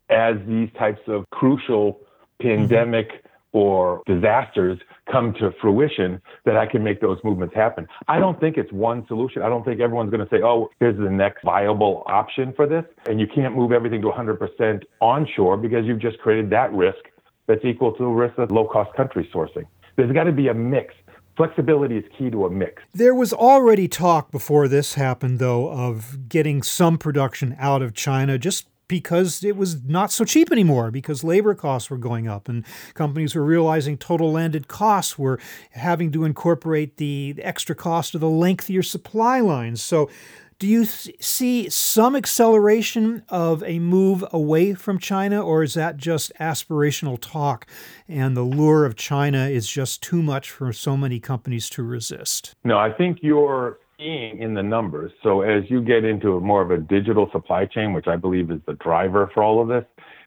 as 0.08 0.36
these 0.48 0.70
types 0.78 1.00
of 1.06 1.28
crucial 1.30 2.00
mm-hmm. 2.40 2.48
pandemic 2.48 3.24
or 3.54 4.02
disasters 4.04 4.78
come 5.10 5.32
to 5.34 5.52
fruition 5.60 6.20
that 6.44 6.56
I 6.56 6.66
can 6.66 6.82
make 6.82 7.00
those 7.00 7.18
movements 7.22 7.54
happen. 7.54 7.86
I 8.08 8.18
don't 8.18 8.38
think 8.40 8.56
it's 8.56 8.72
one 8.72 9.06
solution. 9.06 9.42
I 9.42 9.48
don't 9.48 9.64
think 9.64 9.80
everyone's 9.80 10.10
going 10.10 10.26
to 10.26 10.28
say, 10.28 10.42
oh, 10.42 10.68
here's 10.80 10.98
the 10.98 11.08
next 11.08 11.44
viable 11.44 12.02
option 12.06 12.52
for 12.54 12.66
this. 12.66 12.84
And 13.08 13.20
you 13.20 13.26
can't 13.32 13.56
move 13.56 13.70
everything 13.70 14.02
to 14.02 14.08
100% 14.08 14.82
onshore 15.00 15.56
because 15.56 15.86
you've 15.86 16.00
just 16.00 16.18
created 16.18 16.50
that 16.50 16.72
risk 16.72 16.98
that's 17.46 17.64
equal 17.64 17.92
to 17.92 18.02
the 18.02 18.08
risk 18.08 18.36
of 18.38 18.50
low 18.50 18.66
cost 18.66 18.94
country 18.96 19.30
sourcing. 19.32 19.64
There's 19.96 20.12
got 20.12 20.24
to 20.24 20.32
be 20.32 20.48
a 20.48 20.54
mix. 20.54 20.92
Flexibility 21.36 21.96
is 21.96 22.04
key 22.16 22.30
to 22.30 22.46
a 22.46 22.50
mix. 22.50 22.82
There 22.92 23.14
was 23.14 23.32
already 23.32 23.86
talk 23.86 24.30
before 24.32 24.66
this 24.66 24.94
happened, 24.94 25.38
though, 25.38 25.68
of 25.70 26.28
getting 26.28 26.62
some 26.62 26.98
production 26.98 27.56
out 27.58 27.82
of 27.82 27.94
China 27.94 28.38
just 28.38 28.68
because 28.88 29.42
it 29.44 29.56
was 29.56 29.82
not 29.84 30.12
so 30.12 30.24
cheap 30.24 30.52
anymore 30.52 30.90
because 30.90 31.24
labor 31.24 31.54
costs 31.54 31.90
were 31.90 31.98
going 31.98 32.28
up 32.28 32.48
and 32.48 32.64
companies 32.94 33.34
were 33.34 33.44
realizing 33.44 33.96
total 33.96 34.32
landed 34.32 34.68
costs 34.68 35.18
were 35.18 35.38
having 35.72 36.12
to 36.12 36.24
incorporate 36.24 36.96
the 36.96 37.34
extra 37.38 37.74
cost 37.74 38.14
of 38.14 38.20
the 38.20 38.28
lengthier 38.28 38.82
supply 38.82 39.40
lines. 39.40 39.82
So 39.82 40.10
do 40.58 40.68
you 40.68 40.84
see 40.84 41.68
some 41.68 42.14
acceleration 42.14 43.24
of 43.28 43.62
a 43.64 43.80
move 43.80 44.24
away 44.32 44.74
from 44.74 44.98
China, 44.98 45.44
or 45.44 45.62
is 45.62 45.74
that 45.74 45.96
just 45.96 46.32
aspirational 46.40 47.18
talk 47.20 47.66
and 48.08 48.36
the 48.36 48.42
lure 48.42 48.84
of 48.84 48.94
China 48.94 49.48
is 49.48 49.68
just 49.68 50.02
too 50.02 50.22
much 50.22 50.50
for 50.50 50.72
so 50.72 50.96
many 50.96 51.18
companies 51.18 51.68
to 51.70 51.82
resist? 51.82 52.54
No, 52.62 52.78
I 52.78 52.92
think 52.92 53.18
you're 53.20 53.78
seeing 54.04 54.38
in 54.38 54.54
the 54.54 54.62
numbers. 54.62 55.12
So 55.22 55.40
as 55.40 55.64
you 55.68 55.82
get 55.82 56.04
into 56.04 56.38
more 56.40 56.62
of 56.62 56.70
a 56.70 56.78
digital 56.78 57.28
supply 57.32 57.64
chain, 57.66 57.92
which 57.92 58.06
I 58.06 58.16
believe 58.16 58.50
is 58.50 58.60
the 58.66 58.74
driver 58.74 59.30
for 59.32 59.42
all 59.42 59.60
of 59.60 59.68
this, 59.68 59.84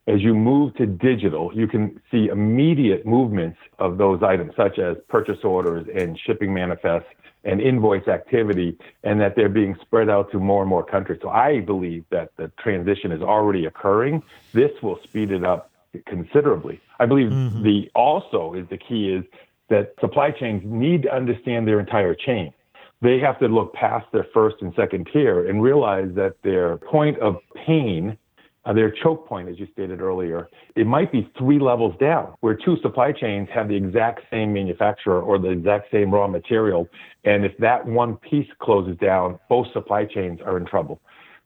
as 0.08 0.22
you 0.22 0.34
move 0.34 0.74
to 0.76 0.86
digital, 0.86 1.52
you 1.54 1.68
can 1.68 2.00
see 2.10 2.28
immediate 2.28 3.06
movements 3.06 3.58
of 3.78 3.98
those 3.98 4.24
items, 4.24 4.54
such 4.56 4.80
as 4.80 4.96
purchase 5.10 5.44
orders 5.44 5.86
and 5.94 6.18
shipping 6.26 6.54
manifests 6.54 7.10
and 7.44 7.62
invoice 7.62 8.08
activity, 8.08 8.78
and 9.04 9.22
that 9.22 9.36
they're 9.36 9.50
being 9.50 9.76
spread 9.82 10.10
out 10.10 10.32
to 10.32 10.40
more 10.40 10.62
and 10.62 10.70
more 10.70 10.84
countries. 10.84 11.20
So 11.22 11.30
I 11.30 11.60
believe 11.60 12.04
that 12.10 12.32
the 12.38 12.52
transition 12.60 13.12
is 13.12 13.22
already 13.22 13.66
occurring. 13.66 14.24
This 14.54 14.72
will 14.82 15.00
speed 15.04 15.32
it 15.32 15.44
up 15.44 15.72
considerably. 16.06 16.80
I 17.00 17.06
believe 17.06 17.30
mm-hmm. 17.30 17.64
the 17.64 17.92
also 17.94 18.54
is 18.54 18.68
the 18.70 18.78
key 18.78 19.14
is 19.14 19.24
that 19.70 19.94
supply 20.00 20.32
chains 20.32 20.64
need 20.66 21.04
to 21.04 21.14
understand 21.14 21.68
their 21.68 21.80
entire 21.80 22.16
chain 22.16 22.54
they 23.02 23.20
have 23.20 23.40
to 23.40 23.48
look 23.48 23.74
past 23.74 24.06
their 24.12 24.26
first 24.34 24.58
and 24.62 24.74
second 24.76 25.08
tier 25.14 25.48
and 25.48 25.62
realize 25.62 26.10
that 26.16 26.36
their 26.44 26.78
point 26.78 27.20
of 27.20 27.36
pain, 27.66 28.18
uh, 28.66 28.74
their 28.74 28.92
choke 28.92 29.28
point, 29.28 29.48
as 29.48 29.60
you 29.60 29.68
stated 29.72 30.02
earlier, 30.02 30.48
it 30.76 30.88
might 30.88 31.12
be 31.12 31.30
three 31.38 31.60
levels 31.60 31.96
down, 32.00 32.34
where 32.42 32.56
two 32.56 32.78
supply 32.82 33.12
chains 33.12 33.48
have 33.54 33.68
the 33.68 33.76
exact 33.76 34.22
same 34.32 34.52
manufacturer 34.52 35.22
or 35.22 35.38
the 35.38 35.50
exact 35.50 35.92
same 35.92 36.12
raw 36.12 36.28
material. 36.28 36.88
And 37.24 37.46
if 37.46 37.56
that 37.60 37.86
one 37.86 38.18
piece 38.18 38.48
closes 38.60 38.98
down, 38.98 39.40
both 39.48 39.68
supply 39.74 40.06
chains 40.06 40.40
are 40.44 40.58
in 40.58 40.66
trouble. 40.66 41.00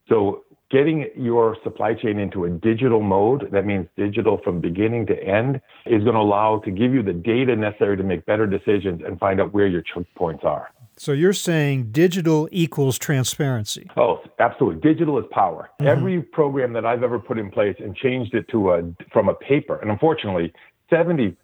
So 0.08 0.43
getting 0.72 1.10
your 1.17 1.58
supply 1.63 1.93
chain 1.93 2.17
into 2.17 2.46
a 2.46 2.50
digital 2.50 3.01
mode, 3.01 3.50
that 3.51 3.65
means 3.65 3.88
digital 3.98 4.39
from 4.41 4.62
beginning 4.62 5.05
to 5.08 5.22
end, 5.22 5.60
is 5.86 6.03
going 6.03 6.15
to 6.15 6.22
allow 6.22 6.60
to 6.60 6.72
give 6.72 6.93
you 6.93 7.03
the 7.03 7.13
data 7.13 7.55
necessary 7.55 7.98
to 7.98 8.03
make 8.03 8.25
better 8.25 8.48
decisions 8.48 9.01
and 9.05 9.20
find 9.20 9.41
out 9.41 9.53
where 9.53 9.67
your 9.67 9.81
choke 9.81 10.08
points 10.15 10.43
are. 10.46 10.70
So 10.98 11.13
you're 11.13 11.33
saying 11.33 11.91
digital 11.91 12.48
equals 12.51 13.00
transparency? 13.00 13.89
Oh, 13.98 14.21
absolutely. 14.39 14.81
Digital 14.81 15.17
is 15.17 15.25
power. 15.31 15.69
Mm-hmm. 15.79 15.88
Every 15.88 16.21
program 16.21 16.74
that 16.74 16.86
I've 16.86 17.03
ever 17.03 17.17
put 17.17 17.38
in 17.39 17.50
place 17.50 17.75
and 17.79 17.95
changed 17.95 18.36
it 18.36 18.48
to 18.50 18.71
a 18.71 18.83
from 19.12 19.29
a 19.29 19.33
paper, 19.36 19.77
and 19.77 19.89
unfortunately, 19.89 20.53
70% 20.91 21.36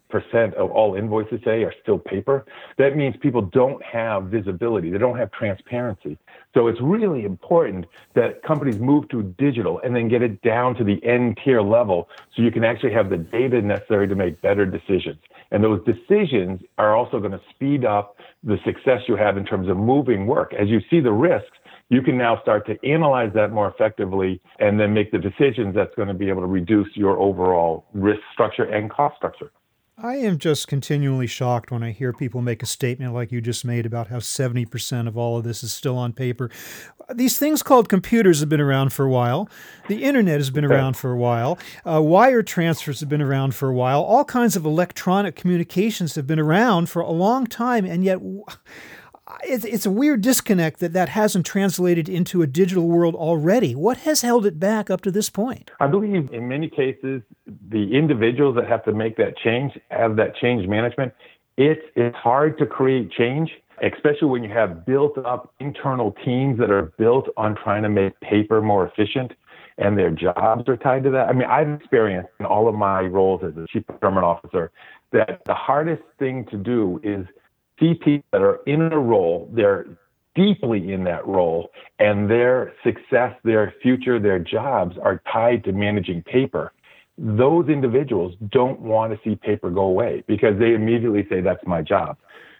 of 0.54 0.70
all 0.70 0.94
invoices 0.94 1.40
say 1.44 1.64
are 1.64 1.72
still 1.82 1.98
paper. 1.98 2.44
That 2.76 2.96
means 2.96 3.16
people 3.16 3.42
don't 3.42 3.82
have 3.82 4.24
visibility. 4.24 4.90
They 4.90 4.98
don't 4.98 5.16
have 5.16 5.30
transparency. 5.32 6.18
So 6.54 6.66
it's 6.66 6.80
really 6.80 7.24
important 7.24 7.86
that 8.14 8.42
companies 8.42 8.78
move 8.78 9.08
to 9.08 9.22
digital 9.38 9.80
and 9.82 9.96
then 9.96 10.08
get 10.08 10.22
it 10.22 10.42
down 10.42 10.74
to 10.76 10.84
the 10.84 11.02
end 11.04 11.38
tier 11.42 11.62
level 11.62 12.08
so 12.34 12.42
you 12.42 12.50
can 12.50 12.64
actually 12.64 12.92
have 12.92 13.10
the 13.10 13.16
data 13.16 13.62
necessary 13.62 14.06
to 14.08 14.14
make 14.14 14.40
better 14.42 14.66
decisions. 14.66 15.18
And 15.50 15.64
those 15.64 15.80
decisions 15.84 16.60
are 16.76 16.94
also 16.94 17.18
going 17.18 17.32
to 17.32 17.40
speed 17.50 17.84
up 17.84 18.16
the 18.44 18.58
success 18.64 19.02
you 19.08 19.16
have 19.16 19.36
in 19.36 19.44
terms 19.44 19.68
of 19.68 19.76
moving 19.76 20.26
work. 20.26 20.52
As 20.52 20.68
you 20.68 20.80
see 20.90 21.00
the 21.00 21.12
risks, 21.12 21.56
you 21.90 22.02
can 22.02 22.18
now 22.18 22.40
start 22.42 22.66
to 22.66 22.76
analyze 22.88 23.32
that 23.34 23.50
more 23.52 23.68
effectively 23.68 24.40
and 24.58 24.78
then 24.78 24.92
make 24.92 25.10
the 25.10 25.18
decisions 25.18 25.74
that's 25.74 25.94
going 25.94 26.08
to 26.08 26.14
be 26.14 26.28
able 26.28 26.42
to 26.42 26.46
reduce 26.46 26.88
your 26.94 27.18
overall 27.18 27.86
risk 27.94 28.20
structure 28.32 28.64
and 28.64 28.90
cost 28.90 29.16
structure. 29.16 29.50
I 30.00 30.14
am 30.18 30.38
just 30.38 30.68
continually 30.68 31.26
shocked 31.26 31.72
when 31.72 31.82
I 31.82 31.90
hear 31.90 32.12
people 32.12 32.40
make 32.40 32.62
a 32.62 32.66
statement 32.66 33.14
like 33.14 33.32
you 33.32 33.40
just 33.40 33.64
made 33.64 33.84
about 33.84 34.06
how 34.06 34.18
70% 34.18 35.08
of 35.08 35.18
all 35.18 35.38
of 35.38 35.42
this 35.42 35.64
is 35.64 35.72
still 35.72 35.98
on 35.98 36.12
paper. 36.12 36.50
These 37.12 37.36
things 37.36 37.64
called 37.64 37.88
computers 37.88 38.38
have 38.38 38.48
been 38.48 38.60
around 38.60 38.92
for 38.92 39.04
a 39.04 39.10
while. 39.10 39.48
The 39.88 40.04
internet 40.04 40.36
has 40.36 40.50
been 40.50 40.64
around 40.64 40.96
for 40.96 41.10
a 41.10 41.16
while. 41.16 41.58
Uh, 41.84 42.00
wire 42.00 42.44
transfers 42.44 43.00
have 43.00 43.08
been 43.08 43.22
around 43.22 43.56
for 43.56 43.70
a 43.70 43.74
while. 43.74 44.00
All 44.00 44.24
kinds 44.24 44.54
of 44.54 44.64
electronic 44.64 45.34
communications 45.34 46.14
have 46.14 46.28
been 46.28 46.38
around 46.38 46.88
for 46.88 47.02
a 47.02 47.10
long 47.10 47.48
time. 47.48 47.84
And 47.84 48.04
yet, 48.04 48.20
it's, 49.44 49.64
it's 49.64 49.86
a 49.86 49.90
weird 49.90 50.20
disconnect 50.20 50.80
that 50.80 50.92
that 50.92 51.10
hasn't 51.10 51.46
translated 51.46 52.08
into 52.08 52.42
a 52.42 52.46
digital 52.46 52.88
world 52.88 53.14
already. 53.14 53.74
What 53.74 53.98
has 53.98 54.22
held 54.22 54.46
it 54.46 54.58
back 54.58 54.90
up 54.90 55.00
to 55.02 55.10
this 55.10 55.30
point? 55.30 55.70
I 55.80 55.86
believe 55.86 56.32
in 56.32 56.48
many 56.48 56.68
cases, 56.68 57.22
the 57.46 57.96
individuals 57.96 58.56
that 58.56 58.68
have 58.68 58.84
to 58.84 58.92
make 58.92 59.16
that 59.16 59.36
change 59.38 59.72
have 59.90 60.16
that 60.16 60.36
change 60.36 60.66
management. 60.68 61.12
It's, 61.56 61.82
it's 61.96 62.16
hard 62.16 62.58
to 62.58 62.66
create 62.66 63.10
change, 63.12 63.50
especially 63.82 64.28
when 64.28 64.44
you 64.44 64.50
have 64.50 64.86
built 64.86 65.18
up 65.18 65.52
internal 65.60 66.14
teams 66.24 66.58
that 66.58 66.70
are 66.70 66.92
built 66.98 67.28
on 67.36 67.56
trying 67.56 67.82
to 67.82 67.88
make 67.88 68.18
paper 68.20 68.60
more 68.60 68.86
efficient 68.86 69.32
and 69.78 69.96
their 69.96 70.10
jobs 70.10 70.68
are 70.68 70.76
tied 70.76 71.04
to 71.04 71.10
that. 71.10 71.28
I 71.28 71.32
mean, 71.32 71.48
I've 71.48 71.68
experienced 71.68 72.30
in 72.40 72.46
all 72.46 72.68
of 72.68 72.74
my 72.74 73.02
roles 73.02 73.42
as 73.44 73.56
a 73.56 73.64
chief 73.72 73.86
procurement 73.86 74.24
officer 74.24 74.72
that 75.12 75.42
the 75.46 75.54
hardest 75.54 76.02
thing 76.18 76.44
to 76.50 76.56
do 76.56 77.00
is 77.02 77.24
see 77.80 77.94
people 77.94 78.26
that 78.32 78.42
are 78.42 78.60
in 78.66 78.80
a 78.80 78.98
role, 78.98 79.50
they're 79.52 79.86
deeply 80.34 80.92
in 80.92 81.04
that 81.04 81.26
role, 81.26 81.70
and 81.98 82.30
their 82.30 82.72
success, 82.84 83.34
their 83.42 83.74
future, 83.82 84.20
their 84.20 84.38
jobs 84.38 84.96
are 85.02 85.20
tied 85.32 85.64
to 85.64 85.72
managing 85.72 86.22
paper. 86.22 86.72
Those 87.16 87.68
individuals 87.68 88.34
don't 88.50 88.80
want 88.80 89.12
to 89.12 89.18
see 89.28 89.34
paper 89.34 89.70
go 89.70 89.82
away 89.82 90.22
because 90.28 90.58
they 90.58 90.74
immediately 90.74 91.26
say, 91.28 91.40
That's 91.40 91.64
my 91.66 91.82
job. 91.82 92.16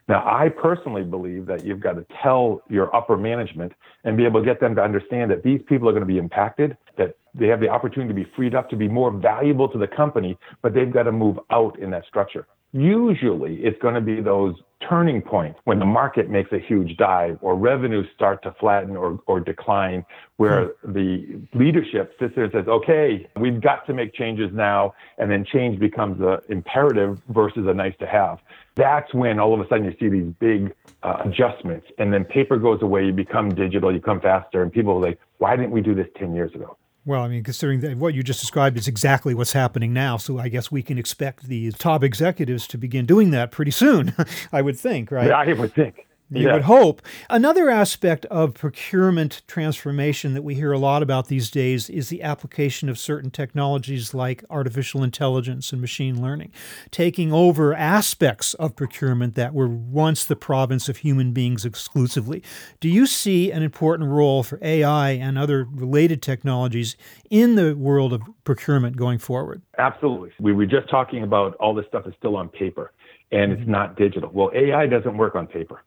Now, 0.09 0.25
I 0.27 0.49
personally 0.49 1.05
believe 1.05 1.45
that 1.47 1.65
you've 1.65 1.81
got 1.81 1.93
to 1.93 2.07
tell 2.23 2.63
your 2.71 2.95
upper 2.97 3.17
management 3.17 3.73
and 4.05 4.17
be 4.17 4.25
able 4.25 4.41
to 4.41 4.47
get 4.47 4.59
them 4.59 4.75
to 4.75 4.83
understand 4.83 5.31
that 5.31 5.43
these 5.43 5.61
people 5.69 5.87
are 5.87 5.93
going 5.93 6.01
to 6.01 6.07
be 6.07 6.17
impacted, 6.17 6.79
that 6.97 7.15
they 7.35 7.47
have 7.47 7.61
the 7.61 7.69
opportunity 7.69 8.09
to 8.09 8.15
be 8.15 8.31
freed 8.35 8.55
up 8.55 8.71
to 8.71 8.77
be 8.77 8.89
more 8.89 9.11
valuable 9.11 9.69
to 9.69 9.79
the 9.79 9.87
company, 9.87 10.37
but 10.63 10.73
they've 10.73 10.93
got 10.93 11.03
to 11.05 11.13
move 11.13 11.39
out 11.51 11.79
in 11.79 11.91
that 11.91 12.07
structure. 12.07 12.47
Usually, 12.73 13.57
it's 13.57 13.81
going 13.83 13.95
to 13.95 14.01
be 14.01 14.23
those 14.23 14.55
turning 14.87 15.21
point 15.21 15.57
when 15.65 15.79
the 15.79 15.85
market 15.85 16.31
makes 16.31 16.53
a 16.53 16.59
huge 16.59 16.97
dive 16.97 17.39
or 17.41 17.57
revenues 17.57 18.07
start 18.15 18.43
to 18.43 18.55
flatten 18.61 18.97
or, 18.97 19.19
or 19.27 19.41
decline, 19.41 20.05
where 20.37 20.67
hmm. 20.83 20.93
the 20.93 21.41
leadership 21.55 22.15
sits 22.19 22.35
there 22.35 22.45
and 22.45 22.53
says, 22.53 22.69
okay, 22.69 23.29
we've 23.37 23.61
got 23.61 23.87
to 23.87 23.93
make 23.93 24.15
changes 24.15 24.51
now. 24.53 24.95
And 25.19 25.31
then 25.31 25.45
change 25.45 25.79
becomes 25.79 26.21
an 26.21 26.39
imperative 26.49 27.21
versus 27.29 27.67
a 27.67 27.75
nice 27.75 27.95
to 28.01 28.07
have. 28.07 28.39
That's 28.77 29.13
when 29.13 29.41
all 29.41 29.55
of 29.55 29.61
a 29.61 29.69
sudden 29.69 29.85
you 29.85 29.97
see 29.99 30.09
these 30.09 30.33
big 30.39 30.73
uh, 31.03 31.23
adjustments 31.25 31.87
and 31.99 32.13
then 32.13 32.25
paper 32.25 32.57
goes 32.59 32.83
away, 32.83 33.07
you 33.07 33.13
become 33.13 33.49
digital, 33.51 33.93
you 33.93 33.99
become 33.99 34.21
faster, 34.21 34.63
and 34.63 34.73
people 34.73 34.93
are 34.93 35.09
like, 35.09 35.19
why 35.39 35.57
didn't 35.57 35.73
we 35.73 35.81
do 35.81 35.95
this 35.95 36.07
10 36.17 36.35
years 36.35 36.55
ago? 36.55 36.77
Well, 37.09 37.23
I 37.23 37.29
mean, 37.29 37.43
considering 37.43 37.81
that 37.81 37.97
what 37.97 38.13
you 38.13 38.23
just 38.23 38.39
described 38.39 38.77
is 38.77 38.87
exactly 38.87 39.33
what's 39.33 39.55
happening 39.55 39.95
now, 39.95 40.19
so 40.19 40.39
I 40.39 40.51
guess 40.51 40.71
we 40.71 40.83
can 40.83 40.99
expect 40.99 41.45
the 41.45 41.73
top 41.73 42.05
executives 42.05 42.67
to 42.67 42.77
begin 42.77 43.07
doing 43.07 43.31
that 43.31 43.51
pretty 43.51 43.71
soon. 43.71 44.15
I 44.53 44.61
would 44.61 44.79
think, 44.79 45.11
right? 45.11 45.29
Yeah, 45.29 45.39
I 45.39 45.55
would 45.55 45.73
think. 45.73 46.07
You 46.31 46.47
yeah. 46.47 46.55
would 46.55 46.63
hope. 46.63 47.01
Another 47.31 47.71
aspect 47.71 48.27
of 48.27 48.53
procurement 48.53 49.41
transformation 49.47 50.35
that 50.35 50.43
we 50.43 50.55
hear 50.55 50.73
a 50.73 50.79
lot 50.79 51.03
about 51.03 51.29
these 51.29 51.51
days 51.51 51.89
is 51.89 52.11
the 52.11 52.23
application 52.23 52.91
of 52.91 52.99
certain 52.99 53.31
technologies 53.31 54.13
like 54.13 54.45
artificial 54.51 55.03
intelligence 55.03 55.73
and 55.73 55.81
machine 55.81 56.21
learning, 56.21 56.53
taking 56.91 57.33
over 57.33 57.73
aspects 57.73 58.53
of 58.55 58.77
procurement 58.77 59.37
that 59.37 59.55
were 59.55 59.69
once 59.69 60.25
the 60.27 60.37
province 60.37 60.89
of 60.89 60.99
human 60.99 61.33
beings 61.33 61.65
exclusively. 61.65 62.43
Do 62.79 62.91
you 62.91 63.07
see 63.07 63.51
an 63.51 63.63
important 63.63 64.11
role 64.11 64.43
for 64.43 64.59
AI 64.61 65.13
and 65.13 65.39
other 65.39 65.67
related 65.73 66.21
technologies 66.21 66.97
in 67.31 67.55
the 67.55 67.75
world 67.75 68.13
of 68.13 68.23
procurement 68.45 68.97
going 68.97 69.19
forward? 69.19 69.63
Absolutely. 69.79 70.33
We 70.41 70.53
were 70.53 70.67
just 70.67 70.91
talking 70.91 71.23
about 71.23 71.55
all 71.55 71.75
this 71.75 71.87
stuff 71.87 72.07
is 72.07 72.13
still 72.19 72.37
on 72.37 72.51
paper 72.51 72.93
and 73.31 73.53
it's 73.53 73.63
mm-hmm. 73.63 73.71
not 73.71 73.97
digital. 73.97 74.31
Well, 74.33 74.51
AI 74.55 74.87
doesn't 74.87 75.17
work 75.17 75.35
on 75.35 75.47
paper. 75.47 75.83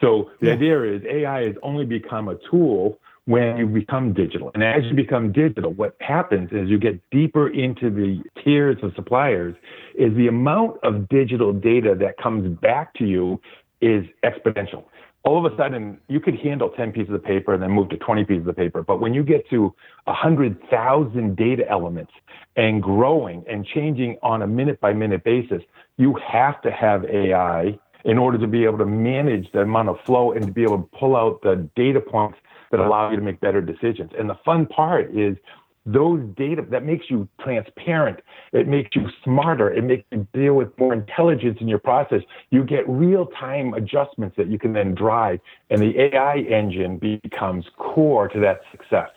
So 0.00 0.30
the 0.40 0.48
yeah. 0.48 0.52
idea 0.54 0.82
is 0.82 1.02
AI 1.04 1.46
has 1.46 1.56
only 1.62 1.84
become 1.84 2.28
a 2.28 2.36
tool 2.50 2.98
when 3.26 3.56
you 3.56 3.66
become 3.66 4.12
digital. 4.12 4.52
And 4.54 4.62
as 4.62 4.84
you 4.84 4.94
become 4.94 5.32
digital, 5.32 5.72
what 5.72 5.96
happens 6.00 6.50
is 6.52 6.68
you 6.68 6.78
get 6.78 7.00
deeper 7.10 7.48
into 7.48 7.90
the 7.90 8.22
tiers 8.42 8.76
of 8.82 8.92
suppliers 8.94 9.54
is 9.96 10.14
the 10.16 10.28
amount 10.28 10.78
of 10.84 11.08
digital 11.08 11.52
data 11.52 11.96
that 11.98 12.18
comes 12.18 12.56
back 12.60 12.94
to 12.94 13.04
you 13.04 13.40
is 13.80 14.04
exponential. 14.24 14.84
All 15.24 15.44
of 15.44 15.52
a 15.52 15.56
sudden, 15.56 15.98
you 16.06 16.20
could 16.20 16.38
handle 16.38 16.68
10 16.68 16.92
pieces 16.92 17.12
of 17.12 17.24
paper 17.24 17.52
and 17.52 17.60
then 17.60 17.72
move 17.72 17.88
to 17.88 17.96
20 17.96 18.24
pieces 18.24 18.46
of 18.46 18.56
paper. 18.56 18.84
But 18.84 19.00
when 19.00 19.12
you 19.12 19.24
get 19.24 19.48
to 19.50 19.74
100,000 20.04 21.36
data 21.36 21.68
elements 21.68 22.12
and 22.54 22.80
growing 22.80 23.44
and 23.50 23.66
changing 23.66 24.18
on 24.22 24.42
a 24.42 24.46
minute 24.46 24.80
by 24.80 24.92
minute 24.92 25.24
basis, 25.24 25.62
you 25.96 26.16
have 26.24 26.62
to 26.62 26.70
have 26.70 27.04
AI 27.06 27.76
in 28.06 28.18
order 28.18 28.38
to 28.38 28.46
be 28.46 28.64
able 28.64 28.78
to 28.78 28.86
manage 28.86 29.50
the 29.52 29.60
amount 29.60 29.88
of 29.88 30.00
flow 30.06 30.32
and 30.32 30.46
to 30.46 30.52
be 30.52 30.62
able 30.62 30.78
to 30.78 30.98
pull 30.98 31.16
out 31.16 31.42
the 31.42 31.68
data 31.74 32.00
points 32.00 32.38
that 32.70 32.80
allow 32.80 33.10
you 33.10 33.16
to 33.16 33.22
make 33.22 33.40
better 33.40 33.60
decisions. 33.60 34.12
And 34.16 34.30
the 34.30 34.38
fun 34.44 34.66
part 34.66 35.14
is 35.14 35.36
those 35.84 36.20
data 36.36 36.64
that 36.70 36.84
makes 36.84 37.06
you 37.10 37.28
transparent. 37.40 38.20
It 38.52 38.68
makes 38.68 38.94
you 38.94 39.08
smarter. 39.24 39.72
It 39.72 39.82
makes 39.82 40.04
you 40.12 40.26
deal 40.32 40.54
with 40.54 40.76
more 40.78 40.92
intelligence 40.92 41.58
in 41.60 41.66
your 41.68 41.78
process. 41.80 42.22
You 42.50 42.64
get 42.64 42.88
real 42.88 43.26
time 43.26 43.74
adjustments 43.74 44.36
that 44.36 44.48
you 44.48 44.58
can 44.58 44.72
then 44.72 44.94
drive 44.94 45.40
and 45.70 45.80
the 45.80 45.98
ai 46.00 46.38
engine 46.48 46.98
becomes 46.98 47.66
core 47.76 48.28
to 48.28 48.40
that 48.40 48.60
success. 48.70 49.10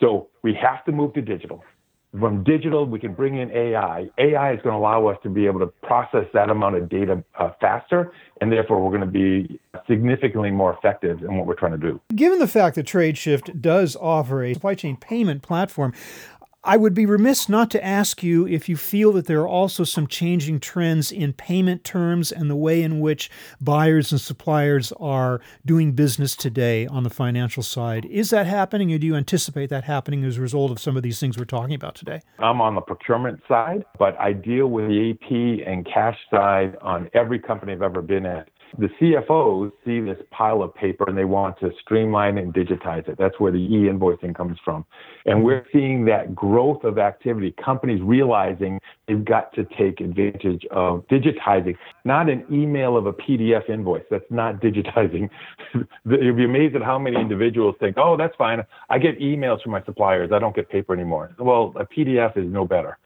So 0.00 0.28
we 0.42 0.54
have 0.54 0.84
to 0.84 0.92
move 0.92 1.14
to 1.14 1.22
digital 1.22 1.62
from 2.18 2.44
digital, 2.44 2.86
we 2.86 3.00
can 3.00 3.12
bring 3.12 3.38
in 3.38 3.50
AI. 3.50 4.08
AI 4.18 4.52
is 4.52 4.60
going 4.62 4.74
to 4.74 4.78
allow 4.78 5.06
us 5.06 5.16
to 5.22 5.28
be 5.28 5.46
able 5.46 5.60
to 5.60 5.66
process 5.82 6.26
that 6.32 6.48
amount 6.48 6.76
of 6.76 6.88
data 6.88 7.22
uh, 7.38 7.50
faster, 7.60 8.12
and 8.40 8.52
therefore 8.52 8.82
we're 8.82 8.96
going 8.96 9.00
to 9.00 9.06
be 9.06 9.60
significantly 9.88 10.50
more 10.50 10.72
effective 10.76 11.22
in 11.22 11.36
what 11.36 11.46
we're 11.46 11.54
trying 11.54 11.72
to 11.72 11.78
do. 11.78 12.00
Given 12.14 12.38
the 12.38 12.46
fact 12.46 12.76
that 12.76 12.86
TradeShift 12.86 13.60
does 13.60 13.96
offer 13.96 14.44
a 14.44 14.54
supply 14.54 14.74
chain 14.74 14.96
payment 14.96 15.42
platform, 15.42 15.92
I 16.66 16.78
would 16.78 16.94
be 16.94 17.04
remiss 17.04 17.46
not 17.46 17.70
to 17.72 17.84
ask 17.84 18.22
you 18.22 18.48
if 18.48 18.70
you 18.70 18.78
feel 18.78 19.12
that 19.12 19.26
there 19.26 19.42
are 19.42 19.48
also 19.48 19.84
some 19.84 20.06
changing 20.06 20.60
trends 20.60 21.12
in 21.12 21.34
payment 21.34 21.84
terms 21.84 22.32
and 22.32 22.48
the 22.48 22.56
way 22.56 22.82
in 22.82 23.00
which 23.00 23.30
buyers 23.60 24.12
and 24.12 24.20
suppliers 24.20 24.90
are 24.98 25.42
doing 25.66 25.92
business 25.92 26.34
today 26.34 26.86
on 26.86 27.02
the 27.02 27.10
financial 27.10 27.62
side. 27.62 28.06
Is 28.06 28.30
that 28.30 28.46
happening, 28.46 28.90
or 28.94 28.98
do 28.98 29.06
you 29.06 29.14
anticipate 29.14 29.68
that 29.68 29.84
happening 29.84 30.24
as 30.24 30.38
a 30.38 30.40
result 30.40 30.70
of 30.70 30.80
some 30.80 30.96
of 30.96 31.02
these 31.02 31.20
things 31.20 31.36
we're 31.36 31.44
talking 31.44 31.74
about 31.74 31.96
today? 31.96 32.22
I'm 32.38 32.62
on 32.62 32.76
the 32.76 32.80
procurement 32.80 33.42
side, 33.46 33.84
but 33.98 34.18
I 34.18 34.32
deal 34.32 34.68
with 34.68 34.88
the 34.88 35.10
AP 35.10 35.68
and 35.68 35.84
cash 35.84 36.16
side 36.30 36.78
on 36.80 37.10
every 37.12 37.40
company 37.40 37.74
I've 37.74 37.82
ever 37.82 38.00
been 38.00 38.24
at. 38.24 38.48
The 38.78 38.88
CFOs 39.00 39.72
see 39.84 40.00
this 40.00 40.18
pile 40.30 40.62
of 40.62 40.74
paper 40.74 41.04
and 41.06 41.16
they 41.16 41.24
want 41.24 41.58
to 41.60 41.70
streamline 41.80 42.38
and 42.38 42.52
digitize 42.52 43.08
it. 43.08 43.16
That's 43.18 43.38
where 43.38 43.52
the 43.52 43.58
e 43.58 43.88
invoicing 43.88 44.34
comes 44.34 44.58
from. 44.64 44.84
And 45.26 45.44
we're 45.44 45.64
seeing 45.72 46.04
that 46.06 46.34
growth 46.34 46.82
of 46.82 46.98
activity, 46.98 47.54
companies 47.64 48.00
realizing 48.02 48.80
they've 49.06 49.24
got 49.24 49.52
to 49.54 49.64
take 49.78 50.00
advantage 50.00 50.64
of 50.70 51.06
digitizing, 51.08 51.76
not 52.04 52.28
an 52.28 52.44
email 52.50 52.96
of 52.96 53.06
a 53.06 53.12
PDF 53.12 53.70
invoice. 53.70 54.04
That's 54.10 54.24
not 54.30 54.60
digitizing. 54.60 55.30
You'll 56.04 56.36
be 56.36 56.44
amazed 56.44 56.74
at 56.74 56.82
how 56.82 56.98
many 56.98 57.20
individuals 57.20 57.76
think, 57.78 57.96
oh, 57.96 58.16
that's 58.16 58.34
fine. 58.36 58.62
I 58.90 58.98
get 58.98 59.20
emails 59.20 59.62
from 59.62 59.72
my 59.72 59.84
suppliers. 59.84 60.30
I 60.32 60.38
don't 60.40 60.54
get 60.54 60.68
paper 60.68 60.92
anymore. 60.92 61.30
Well, 61.38 61.72
a 61.76 61.84
PDF 61.84 62.36
is 62.36 62.52
no 62.52 62.64
better. 62.64 62.98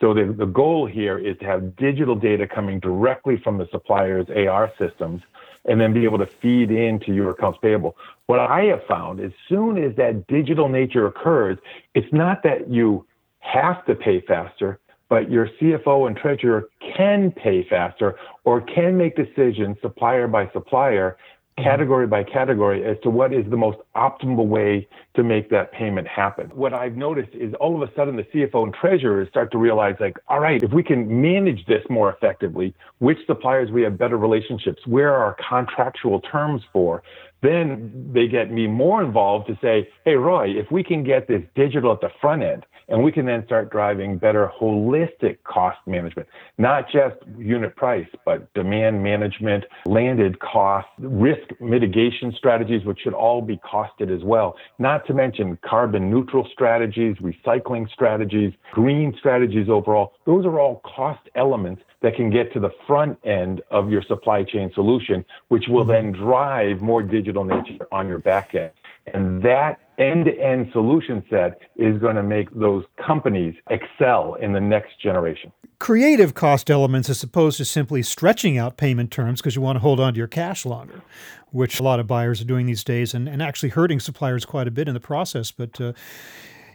So 0.00 0.14
the, 0.14 0.32
the 0.32 0.46
goal 0.46 0.86
here 0.86 1.18
is 1.18 1.36
to 1.38 1.44
have 1.46 1.76
digital 1.76 2.14
data 2.14 2.46
coming 2.46 2.78
directly 2.78 3.36
from 3.36 3.58
the 3.58 3.66
supplier's 3.70 4.28
AR 4.30 4.72
systems 4.78 5.22
and 5.64 5.80
then 5.80 5.92
be 5.92 6.04
able 6.04 6.18
to 6.18 6.26
feed 6.26 6.70
into 6.70 7.12
your 7.12 7.30
accounts 7.30 7.58
payable. 7.60 7.96
What 8.26 8.38
I 8.38 8.64
have 8.66 8.84
found 8.86 9.20
as 9.20 9.32
soon 9.48 9.82
as 9.82 9.96
that 9.96 10.26
digital 10.28 10.68
nature 10.68 11.06
occurs, 11.06 11.58
it's 11.94 12.12
not 12.12 12.42
that 12.44 12.70
you 12.70 13.06
have 13.40 13.84
to 13.86 13.94
pay 13.94 14.20
faster, 14.20 14.78
but 15.08 15.30
your 15.30 15.48
CFO 15.60 16.06
and 16.06 16.16
treasurer 16.16 16.68
can 16.96 17.32
pay 17.32 17.64
faster 17.64 18.16
or 18.44 18.60
can 18.60 18.96
make 18.96 19.16
decisions 19.16 19.78
supplier 19.80 20.28
by 20.28 20.48
supplier 20.50 21.16
category 21.62 22.06
by 22.06 22.24
category 22.24 22.84
as 22.84 22.96
to 23.02 23.10
what 23.10 23.32
is 23.32 23.44
the 23.50 23.56
most 23.56 23.78
optimal 23.96 24.46
way 24.46 24.88
to 25.14 25.22
make 25.22 25.50
that 25.50 25.72
payment 25.72 26.06
happen. 26.06 26.46
What 26.54 26.72
I've 26.72 26.96
noticed 26.96 27.30
is 27.34 27.52
all 27.54 27.80
of 27.80 27.88
a 27.88 27.92
sudden 27.94 28.16
the 28.16 28.24
CFO 28.24 28.64
and 28.64 28.74
treasurers 28.74 29.28
start 29.28 29.50
to 29.52 29.58
realize 29.58 29.96
like, 30.00 30.16
all 30.28 30.40
right, 30.40 30.62
if 30.62 30.72
we 30.72 30.82
can 30.82 31.20
manage 31.20 31.66
this 31.66 31.82
more 31.90 32.12
effectively, 32.12 32.74
which 32.98 33.18
suppliers 33.26 33.70
we 33.70 33.82
have 33.82 33.98
better 33.98 34.16
relationships, 34.16 34.86
where 34.86 35.12
are 35.12 35.24
our 35.24 35.36
contractual 35.48 36.20
terms 36.20 36.62
for, 36.72 37.02
then 37.42 38.10
they 38.12 38.26
get 38.26 38.50
me 38.50 38.66
more 38.66 39.02
involved 39.02 39.46
to 39.46 39.58
say, 39.62 39.88
hey, 40.04 40.14
Roy, 40.14 40.48
if 40.48 40.70
we 40.70 40.82
can 40.82 41.04
get 41.04 41.28
this 41.28 41.42
digital 41.54 41.92
at 41.92 42.00
the 42.00 42.10
front 42.20 42.42
end 42.42 42.64
and 42.88 43.02
we 43.02 43.12
can 43.12 43.26
then 43.26 43.44
start 43.46 43.70
driving 43.70 44.18
better 44.18 44.50
holistic 44.60 45.38
cost 45.44 45.78
management, 45.86 46.28
not 46.56 46.90
just 46.90 47.16
unit 47.36 47.76
price, 47.76 48.08
but 48.24 48.52
demand 48.54 49.02
management, 49.02 49.64
landed 49.86 50.38
cost, 50.40 50.88
risk 50.98 51.48
mitigation 51.60 52.32
strategies, 52.36 52.84
which 52.84 53.00
should 53.00 53.14
all 53.14 53.42
be 53.42 53.58
costed 53.58 54.14
as 54.14 54.24
well, 54.24 54.56
not 54.78 55.06
to 55.06 55.14
mention 55.14 55.58
carbon 55.62 56.10
neutral 56.10 56.48
strategies, 56.52 57.16
recycling 57.16 57.88
strategies, 57.90 58.52
green 58.72 59.14
strategies 59.18 59.68
overall. 59.68 60.14
Those 60.24 60.46
are 60.46 60.58
all 60.58 60.80
cost 60.84 61.28
elements 61.34 61.82
that 62.00 62.14
can 62.14 62.30
get 62.30 62.52
to 62.52 62.60
the 62.60 62.70
front 62.86 63.18
end 63.24 63.60
of 63.70 63.90
your 63.90 64.02
supply 64.02 64.44
chain 64.44 64.70
solution, 64.74 65.24
which 65.48 65.64
will 65.68 65.84
mm-hmm. 65.84 65.90
then 65.90 66.12
drive 66.12 66.80
more 66.80 67.02
digital 67.02 67.44
nature 67.44 67.86
on 67.92 68.08
your 68.08 68.18
back 68.18 68.54
end. 68.54 68.70
And 69.14 69.42
that 69.42 69.80
end 69.98 70.26
to 70.26 70.40
end 70.40 70.68
solution 70.72 71.22
set 71.28 71.60
is 71.76 71.98
going 71.98 72.16
to 72.16 72.22
make 72.22 72.48
those 72.54 72.84
companies 73.04 73.54
excel 73.70 74.34
in 74.34 74.52
the 74.52 74.60
next 74.60 75.00
generation. 75.00 75.52
Creative 75.78 76.34
cost 76.34 76.70
elements 76.70 77.08
as 77.08 77.22
opposed 77.22 77.56
to 77.58 77.64
simply 77.64 78.02
stretching 78.02 78.58
out 78.58 78.76
payment 78.76 79.10
terms 79.10 79.40
because 79.40 79.54
you 79.54 79.62
want 79.62 79.76
to 79.76 79.80
hold 79.80 80.00
on 80.00 80.14
to 80.14 80.18
your 80.18 80.26
cash 80.26 80.66
longer, 80.66 81.02
which 81.50 81.78
a 81.78 81.82
lot 81.82 82.00
of 82.00 82.06
buyers 82.06 82.40
are 82.40 82.44
doing 82.44 82.66
these 82.66 82.82
days 82.82 83.14
and, 83.14 83.28
and 83.28 83.42
actually 83.42 83.68
hurting 83.68 84.00
suppliers 84.00 84.44
quite 84.44 84.66
a 84.66 84.72
bit 84.72 84.88
in 84.88 84.94
the 84.94 85.00
process. 85.00 85.50
But 85.52 85.80
uh, 85.80 85.92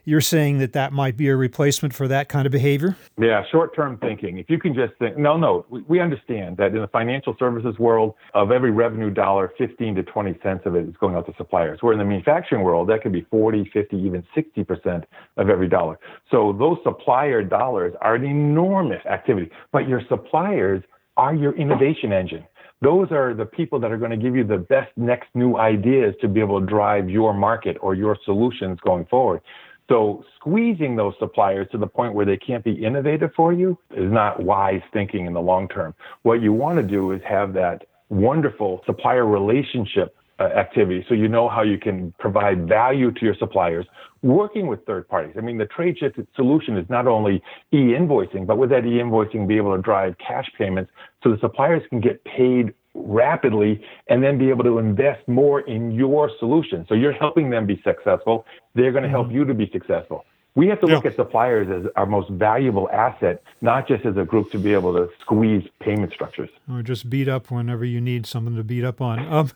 you're 0.05 0.21
saying 0.21 0.57
that 0.59 0.73
that 0.73 0.91
might 0.91 1.15
be 1.15 1.29
a 1.29 1.35
replacement 1.35 1.93
for 1.93 2.07
that 2.07 2.29
kind 2.29 2.45
of 2.45 2.51
behavior? 2.51 2.97
Yeah, 3.17 3.43
short 3.51 3.75
term 3.75 3.97
thinking. 3.97 4.37
If 4.37 4.49
you 4.49 4.59
can 4.59 4.73
just 4.73 4.93
think, 4.99 5.17
no, 5.17 5.37
no, 5.37 5.65
we, 5.69 5.81
we 5.83 5.99
understand 5.99 6.57
that 6.57 6.67
in 6.67 6.81
the 6.81 6.87
financial 6.87 7.35
services 7.39 7.77
world, 7.79 8.15
of 8.33 8.51
every 8.51 8.71
revenue 8.71 9.09
dollar, 9.09 9.51
15 9.57 9.95
to 9.95 10.03
20 10.03 10.39
cents 10.43 10.63
of 10.65 10.75
it 10.75 10.87
is 10.87 10.95
going 10.99 11.15
out 11.15 11.25
to 11.27 11.33
suppliers. 11.37 11.79
Where 11.81 11.93
in 11.93 11.99
the 11.99 12.05
manufacturing 12.05 12.63
world, 12.63 12.89
that 12.89 13.01
could 13.01 13.13
be 13.13 13.25
40, 13.31 13.69
50, 13.73 13.97
even 13.97 14.23
60% 14.35 15.03
of 15.37 15.49
every 15.49 15.69
dollar. 15.69 15.99
So 16.29 16.53
those 16.57 16.77
supplier 16.83 17.43
dollars 17.43 17.93
are 18.01 18.15
an 18.15 18.25
enormous 18.25 19.05
activity, 19.05 19.51
but 19.71 19.87
your 19.87 20.01
suppliers 20.09 20.83
are 21.15 21.35
your 21.35 21.55
innovation 21.55 22.11
engine 22.11 22.43
those 22.83 23.11
are 23.11 23.33
the 23.33 23.45
people 23.45 23.79
that 23.79 23.91
are 23.91 23.97
going 23.97 24.11
to 24.11 24.17
give 24.17 24.35
you 24.35 24.43
the 24.43 24.57
best 24.57 24.91
next 24.97 25.29
new 25.33 25.57
ideas 25.57 26.13
to 26.19 26.27
be 26.27 26.41
able 26.41 26.59
to 26.59 26.65
drive 26.65 27.09
your 27.09 27.33
market 27.33 27.77
or 27.79 27.95
your 27.95 28.17
solutions 28.25 28.77
going 28.81 29.05
forward. 29.05 29.41
So 29.89 30.23
squeezing 30.35 30.95
those 30.95 31.13
suppliers 31.19 31.67
to 31.71 31.77
the 31.77 31.87
point 31.87 32.13
where 32.13 32.25
they 32.25 32.37
can't 32.37 32.63
be 32.63 32.71
innovative 32.71 33.31
for 33.35 33.53
you 33.53 33.77
is 33.91 34.11
not 34.11 34.41
wise 34.41 34.81
thinking 34.93 35.25
in 35.25 35.33
the 35.33 35.41
long 35.41 35.67
term. 35.67 35.93
What 36.21 36.41
you 36.41 36.53
want 36.53 36.77
to 36.77 36.83
do 36.83 37.11
is 37.11 37.21
have 37.27 37.53
that 37.53 37.85
wonderful 38.09 38.81
supplier 38.85 39.25
relationship 39.25 40.15
uh, 40.39 40.43
activity 40.43 41.05
so 41.07 41.13
you 41.13 41.27
know 41.27 41.47
how 41.47 41.61
you 41.61 41.77
can 41.77 42.11
provide 42.19 42.67
value 42.67 43.11
to 43.11 43.25
your 43.25 43.35
suppliers 43.35 43.85
working 44.23 44.67
with 44.67 44.83
third 44.85 45.07
parties. 45.07 45.35
I 45.37 45.41
mean, 45.41 45.57
the 45.57 45.65
TradeShift 45.65 46.25
solution 46.35 46.77
is 46.77 46.89
not 46.89 47.07
only 47.07 47.43
e-invoicing, 47.71 48.47
but 48.47 48.57
with 48.57 48.69
that 48.69 48.85
e-invoicing, 48.85 49.47
be 49.47 49.57
able 49.57 49.75
to 49.75 49.81
drive 49.81 50.15
cash 50.17 50.49
payments 50.57 50.91
so 51.23 51.29
the 51.29 51.37
suppliers 51.39 51.83
can 51.89 51.99
get 51.99 52.23
paid 52.23 52.73
rapidly 52.93 53.83
and 54.07 54.23
then 54.23 54.37
be 54.37 54.49
able 54.49 54.63
to 54.63 54.77
invest 54.77 55.27
more 55.27 55.61
in 55.61 55.91
your 55.91 56.29
solution. 56.39 56.85
So 56.87 56.95
you're 56.95 57.13
helping 57.13 57.49
them 57.49 57.65
be 57.65 57.81
successful. 57.83 58.45
They're 58.75 58.91
going 58.91 59.03
to 59.03 59.09
help 59.09 59.27
mm-hmm. 59.27 59.37
you 59.37 59.45
to 59.45 59.53
be 59.53 59.69
successful. 59.71 60.25
We 60.55 60.67
have 60.67 60.79
to 60.81 60.85
look 60.85 61.03
yeah. 61.03 61.09
at 61.09 61.15
suppliers 61.15 61.67
as 61.67 61.91
our 61.95 62.05
most 62.05 62.29
valuable 62.29 62.87
asset, 62.91 63.41
not 63.61 63.87
just 63.87 64.05
as 64.05 64.17
a 64.17 64.23
group 64.23 64.51
to 64.51 64.59
be 64.59 64.71
able 64.73 64.93
to 64.93 65.09
squeeze 65.19 65.67
payment 65.79 66.13
structures. 66.13 66.49
Or 66.69 66.83
just 66.83 67.09
beat 67.09 67.27
up 67.27 67.49
whenever 67.49 67.83
you 67.83 67.99
need 67.99 68.27
something 68.27 68.55
to 68.55 68.63
beat 68.63 68.83
up 68.83 69.01
on. 69.01 69.19
Um, 69.33 69.51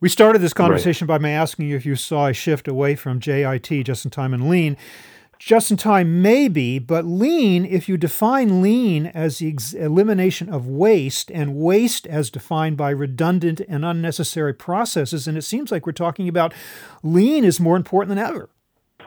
we 0.00 0.08
started 0.08 0.40
this 0.40 0.52
conversation 0.52 1.06
right. 1.06 1.22
by 1.22 1.28
asking 1.28 1.68
you 1.68 1.76
if 1.76 1.86
you 1.86 1.94
saw 1.94 2.26
a 2.26 2.32
shift 2.32 2.66
away 2.66 2.96
from 2.96 3.20
JIT, 3.20 3.68
just 3.84 4.04
in 4.04 4.10
time 4.10 4.34
and 4.34 4.48
lean, 4.48 4.76
just 5.44 5.72
in 5.72 5.76
time, 5.76 6.22
maybe, 6.22 6.78
but 6.78 7.04
lean, 7.04 7.64
if 7.64 7.88
you 7.88 7.96
define 7.96 8.62
lean 8.62 9.06
as 9.06 9.38
the 9.38 9.48
ex- 9.48 9.72
elimination 9.74 10.48
of 10.48 10.68
waste 10.68 11.32
and 11.32 11.56
waste 11.56 12.06
as 12.06 12.30
defined 12.30 12.76
by 12.76 12.90
redundant 12.90 13.60
and 13.68 13.84
unnecessary 13.84 14.54
processes, 14.54 15.26
and 15.26 15.36
it 15.36 15.42
seems 15.42 15.72
like 15.72 15.84
we're 15.84 15.90
talking 15.90 16.28
about 16.28 16.54
lean 17.02 17.44
is 17.44 17.58
more 17.58 17.76
important 17.76 18.10
than 18.10 18.24
ever. 18.24 18.50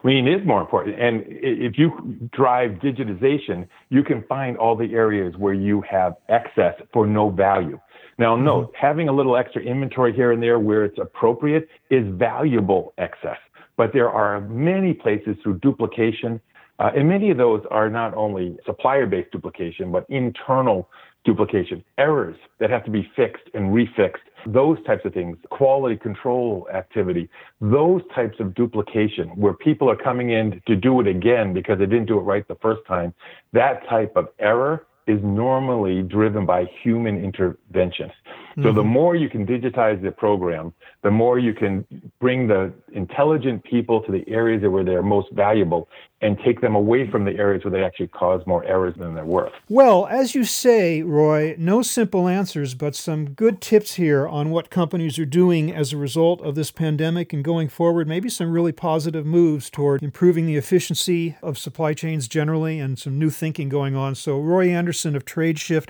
Lean 0.03 0.27
is 0.27 0.45
more 0.45 0.59
important. 0.59 1.01
And 1.01 1.23
if 1.25 1.77
you 1.77 2.17
drive 2.33 2.71
digitization, 2.83 3.65
you 3.89 4.03
can 4.03 4.21
find 4.27 4.57
all 4.57 4.75
the 4.75 4.93
areas 4.93 5.35
where 5.37 5.53
you 5.53 5.81
have 5.89 6.15
excess 6.27 6.75
for 6.91 7.07
no 7.07 7.29
value. 7.29 7.79
Now, 8.17 8.35
note, 8.35 8.73
mm-hmm. 8.73 8.85
having 8.85 9.07
a 9.07 9.13
little 9.13 9.37
extra 9.37 9.61
inventory 9.61 10.13
here 10.13 10.33
and 10.33 10.43
there 10.43 10.59
where 10.59 10.83
it's 10.83 10.99
appropriate 10.99 11.69
is 11.89 12.03
valuable 12.09 12.93
excess. 12.97 13.37
But 13.77 13.93
there 13.93 14.09
are 14.09 14.41
many 14.41 14.93
places 14.93 15.35
through 15.43 15.59
duplication. 15.59 16.39
Uh, 16.79 16.91
and 16.95 17.07
many 17.07 17.29
of 17.31 17.37
those 17.37 17.63
are 17.71 17.89
not 17.89 18.13
only 18.15 18.57
supplier 18.65 19.05
based 19.05 19.31
duplication, 19.31 19.91
but 19.91 20.05
internal 20.09 20.89
duplication, 21.23 21.83
errors 21.97 22.37
that 22.59 22.69
have 22.69 22.85
to 22.85 22.91
be 22.91 23.09
fixed 23.15 23.43
and 23.53 23.73
refixed, 23.73 24.17
those 24.45 24.77
types 24.85 25.03
of 25.05 25.13
things, 25.13 25.37
quality 25.49 25.97
control 25.97 26.67
activity, 26.73 27.27
those 27.59 28.01
types 28.13 28.39
of 28.39 28.53
duplication 28.53 29.29
where 29.29 29.53
people 29.53 29.89
are 29.89 29.95
coming 29.95 30.29
in 30.29 30.61
to 30.67 30.75
do 30.75 30.99
it 31.01 31.07
again 31.07 31.53
because 31.53 31.79
they 31.79 31.85
didn't 31.85 32.05
do 32.05 32.17
it 32.19 32.21
right 32.21 32.47
the 32.47 32.55
first 32.61 32.81
time, 32.87 33.13
that 33.53 33.87
type 33.89 34.13
of 34.15 34.27
error 34.39 34.85
is 35.07 35.19
normally 35.23 36.03
driven 36.03 36.45
by 36.45 36.65
human 36.83 37.23
intervention. 37.23 38.11
So 38.55 38.61
mm-hmm. 38.61 38.75
the 38.77 38.83
more 38.83 39.15
you 39.15 39.29
can 39.29 39.45
digitize 39.45 40.01
the 40.01 40.11
program, 40.11 40.73
the 41.03 41.11
more 41.11 41.37
you 41.37 41.53
can 41.53 41.85
bring 42.21 42.47
the 42.47 42.71
intelligent 42.93 43.65
people 43.65 44.01
to 44.03 44.11
the 44.11 44.23
areas 44.29 44.63
where 44.63 44.83
they're 44.83 45.03
most 45.03 45.29
valuable 45.33 45.89
and 46.21 46.39
take 46.39 46.61
them 46.61 46.73
away 46.73 47.09
from 47.11 47.25
the 47.25 47.35
areas 47.35 47.65
where 47.65 47.71
they 47.71 47.83
actually 47.83 48.07
cause 48.07 48.41
more 48.47 48.63
errors 48.63 48.95
than 48.97 49.13
they're 49.13 49.25
worth. 49.25 49.51
Well, 49.67 50.07
as 50.07 50.33
you 50.33 50.45
say, 50.45 51.01
Roy, 51.01 51.55
no 51.57 51.81
simple 51.81 52.29
answers, 52.29 52.75
but 52.75 52.95
some 52.95 53.31
good 53.31 53.59
tips 53.59 53.95
here 53.95 54.25
on 54.25 54.51
what 54.51 54.69
companies 54.69 55.19
are 55.19 55.25
doing 55.25 55.73
as 55.73 55.91
a 55.91 55.97
result 55.97 56.41
of 56.41 56.55
this 56.55 56.71
pandemic 56.71 57.33
and 57.33 57.43
going 57.43 57.67
forward, 57.67 58.07
maybe 58.07 58.29
some 58.29 58.51
really 58.51 58.71
positive 58.71 59.25
moves 59.25 59.69
toward 59.69 60.01
improving 60.01 60.45
the 60.45 60.55
efficiency 60.55 61.35
of 61.43 61.57
supply 61.57 61.93
chains 61.93 62.29
generally 62.29 62.79
and 62.79 62.97
some 62.97 63.19
new 63.19 63.29
thinking 63.29 63.67
going 63.67 63.97
on. 63.97 64.15
So, 64.15 64.39
Roy 64.39 64.69
Anderson 64.69 65.15
of 65.17 65.25
TradeShift, 65.25 65.89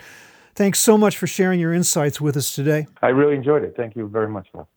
thanks 0.55 0.79
so 0.79 0.97
much 0.97 1.17
for 1.17 1.27
sharing 1.27 1.59
your 1.59 1.73
insights 1.73 2.19
with 2.19 2.35
us 2.35 2.55
today. 2.55 2.87
I 3.01 3.09
really 3.09 3.35
enjoyed 3.35 3.63
it. 3.63 3.75
Thank 3.77 3.95
you 3.95 4.07
very 4.07 4.29
much, 4.29 4.47
Bob. 4.53 4.67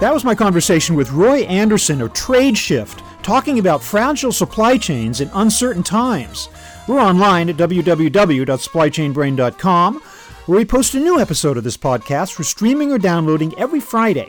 That 0.00 0.12
was 0.12 0.24
my 0.24 0.34
conversation 0.34 0.96
with 0.96 1.12
Roy 1.12 1.44
Anderson 1.44 2.02
of 2.02 2.12
TradeShift, 2.12 3.00
talking 3.22 3.58
about 3.58 3.82
fragile 3.82 4.32
supply 4.32 4.76
chains 4.76 5.22
in 5.22 5.30
uncertain 5.32 5.82
times. 5.82 6.50
We're 6.86 7.00
online 7.00 7.48
at 7.48 7.56
www.supplychainbrain.com, 7.56 10.00
where 10.44 10.58
we 10.58 10.66
post 10.66 10.94
a 10.94 11.00
new 11.00 11.18
episode 11.18 11.56
of 11.56 11.64
this 11.64 11.78
podcast 11.78 12.34
for 12.34 12.44
streaming 12.44 12.92
or 12.92 12.98
downloading 12.98 13.58
every 13.58 13.80
Friday. 13.80 14.28